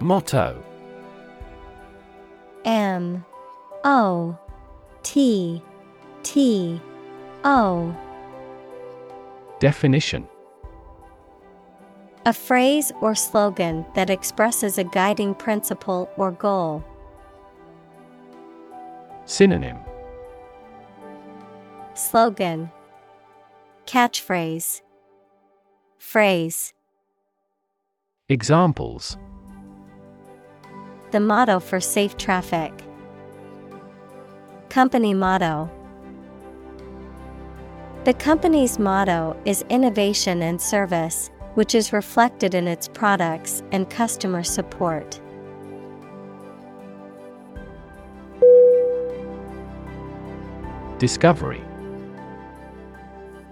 [0.00, 0.64] Motto.
[2.64, 3.26] M.
[3.84, 4.38] O.
[5.02, 5.62] T.
[6.22, 6.80] T.
[7.44, 7.94] O.
[9.60, 10.26] Definition.
[12.24, 16.82] A phrase or slogan that expresses a guiding principle or goal.
[19.26, 19.76] Synonym
[21.98, 22.70] Slogan.
[23.86, 24.82] Catchphrase.
[25.98, 26.72] Phrase.
[28.28, 29.18] Examples.
[31.10, 32.72] The motto for safe traffic.
[34.68, 35.68] Company motto.
[38.04, 44.44] The company's motto is innovation and service, which is reflected in its products and customer
[44.44, 45.20] support.
[51.00, 51.62] Discovery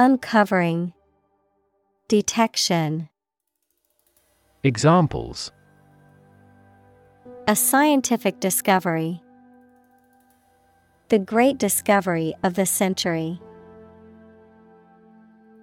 [0.00, 0.94] Uncovering,
[2.08, 3.10] Detection.
[4.64, 5.52] Examples
[7.46, 9.22] A scientific discovery.
[11.10, 13.42] The great discovery of the century.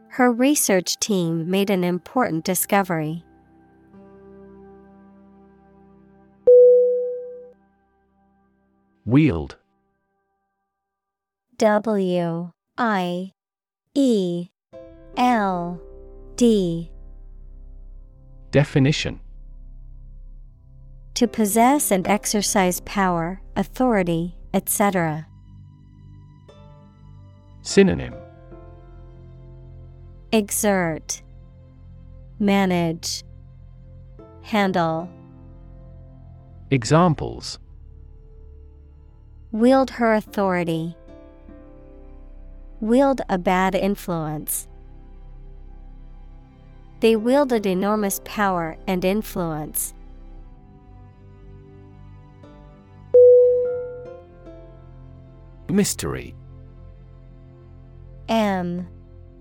[0.09, 3.23] Her research team made an important discovery.
[9.03, 9.57] Wield
[11.57, 13.33] W I
[13.99, 14.49] E
[15.17, 15.81] L
[16.35, 16.91] D
[18.51, 19.19] Definition
[21.15, 25.25] To possess and exercise power, authority, etc.
[27.63, 28.13] Synonym
[30.31, 31.23] Exert,
[32.37, 33.23] Manage,
[34.43, 35.09] Handle.
[36.69, 37.57] Examples
[39.51, 40.95] Wield her authority.
[42.79, 44.67] Wield a bad influence.
[46.99, 49.93] They wielded enormous power and influence.
[55.69, 56.33] Mystery
[58.29, 58.87] M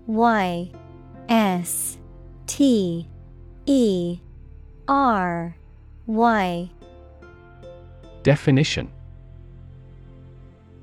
[0.07, 0.71] Y
[1.29, 1.97] S
[2.47, 3.07] T
[3.65, 4.19] E
[4.87, 5.55] R
[6.05, 6.69] Y
[8.23, 8.91] Definition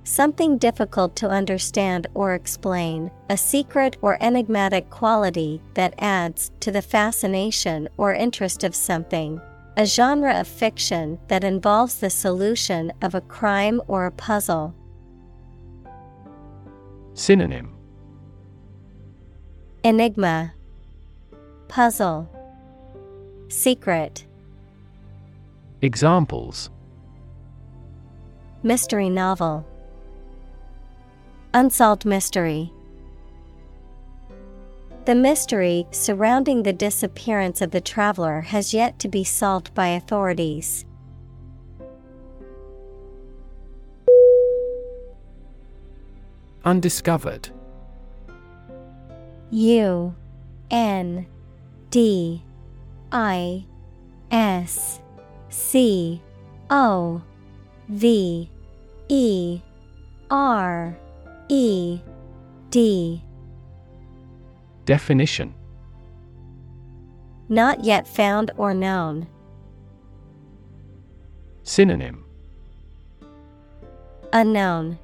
[0.06, 6.82] Something difficult to understand or explain, a secret or enigmatic quality that adds to the
[6.82, 9.40] fascination or interest of something.
[9.78, 14.74] A genre of fiction that involves the solution of a crime or a puzzle.
[17.14, 17.74] Synonym
[19.84, 20.52] Enigma,
[21.68, 22.28] Puzzle,
[23.48, 24.26] Secret,
[25.80, 26.68] Examples
[28.62, 29.66] Mystery novel.
[31.56, 32.72] Unsolved mystery.
[35.04, 40.84] The mystery surrounding the disappearance of the traveler has yet to be solved by authorities.
[46.64, 47.50] Undiscovered
[49.52, 50.12] U
[50.72, 51.26] N
[51.90, 52.42] D
[53.12, 53.64] I
[54.32, 54.98] S
[55.50, 56.20] C
[56.68, 57.22] O
[57.88, 58.50] V
[59.08, 59.60] E
[60.30, 60.98] R
[61.48, 62.00] E
[62.70, 63.22] D
[64.84, 65.54] Definition
[67.48, 69.26] Not yet found or known.
[71.62, 72.24] Synonym
[74.32, 74.98] Unknown.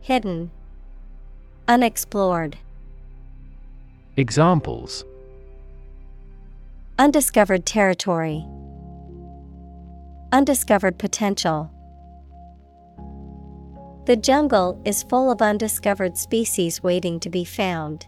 [0.00, 0.50] Hidden.
[1.66, 2.56] Unexplored.
[4.16, 5.04] Examples
[6.98, 8.44] Undiscovered territory.
[10.30, 11.70] Undiscovered potential.
[14.04, 18.06] The jungle is full of undiscovered species waiting to be found.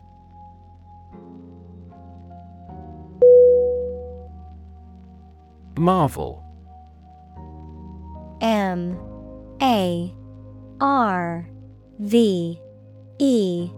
[5.77, 6.43] Marvel.
[8.41, 8.99] M.
[9.63, 10.13] A.
[10.81, 11.49] R.
[12.01, 12.61] V.
[13.19, 13.71] E.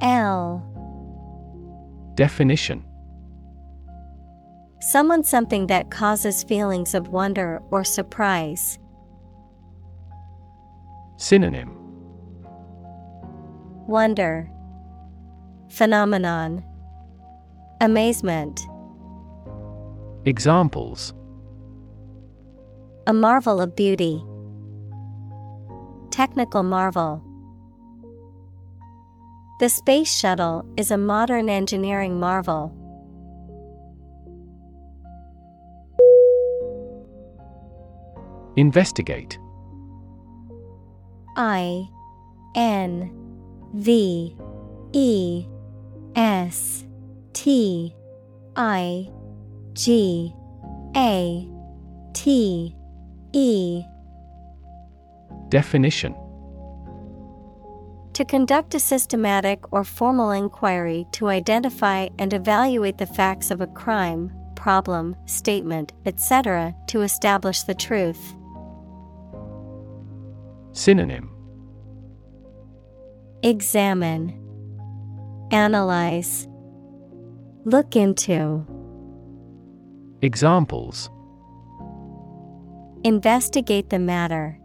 [0.00, 0.70] L.
[2.16, 2.84] Definition.
[4.80, 8.78] Someone something that causes feelings of wonder or surprise.
[11.24, 11.70] Synonym
[13.86, 14.46] Wonder
[15.70, 16.62] Phenomenon
[17.80, 18.60] Amazement
[20.26, 21.14] Examples
[23.06, 24.22] A marvel of beauty.
[26.10, 27.24] Technical marvel.
[29.60, 32.70] The Space Shuttle is a modern engineering marvel.
[38.56, 39.38] Investigate
[41.36, 41.88] I
[42.54, 43.10] N
[43.74, 44.36] V
[44.92, 45.46] E
[46.14, 46.84] S
[47.32, 47.94] T
[48.56, 49.10] I
[49.72, 50.32] G
[50.96, 51.48] A
[52.12, 52.76] T
[53.32, 53.82] E
[55.48, 56.14] Definition
[58.12, 63.66] To conduct a systematic or formal inquiry to identify and evaluate the facts of a
[63.66, 68.34] crime, problem, statement, etc., to establish the truth.
[70.74, 71.30] Synonym
[73.44, 74.36] Examine,
[75.52, 76.48] Analyze,
[77.64, 78.66] Look into,
[80.20, 81.10] Examples
[83.04, 84.58] Investigate the matter.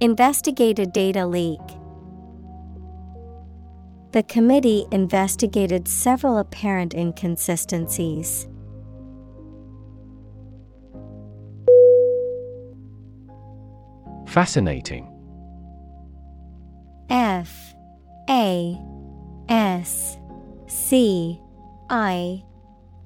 [0.00, 1.58] Investigate a data leak.
[4.12, 8.46] The committee investigated several apparent inconsistencies.
[14.30, 15.08] Fascinating.
[17.10, 17.74] F
[18.28, 18.78] A
[19.48, 20.18] S
[20.68, 21.40] C
[21.90, 22.44] I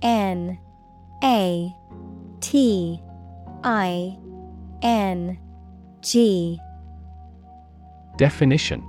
[0.02, 0.58] N
[1.22, 1.74] A
[2.42, 3.00] T
[3.64, 4.18] I
[4.82, 5.38] N
[6.02, 6.60] G.
[8.18, 8.84] Definition.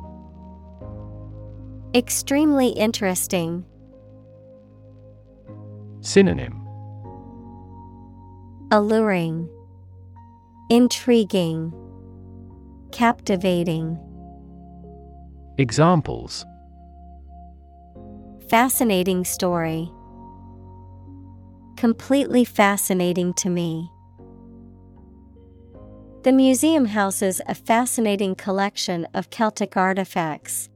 [1.96, 3.64] Extremely interesting.
[6.02, 6.68] Synonym.
[8.72, 9.48] Alluring,
[10.70, 11.72] Intriguing,
[12.96, 14.00] Captivating.
[15.58, 16.46] Examples
[18.48, 19.92] Fascinating story.
[21.76, 23.92] Completely fascinating to me.
[26.24, 30.70] The museum houses a fascinating collection of Celtic artifacts.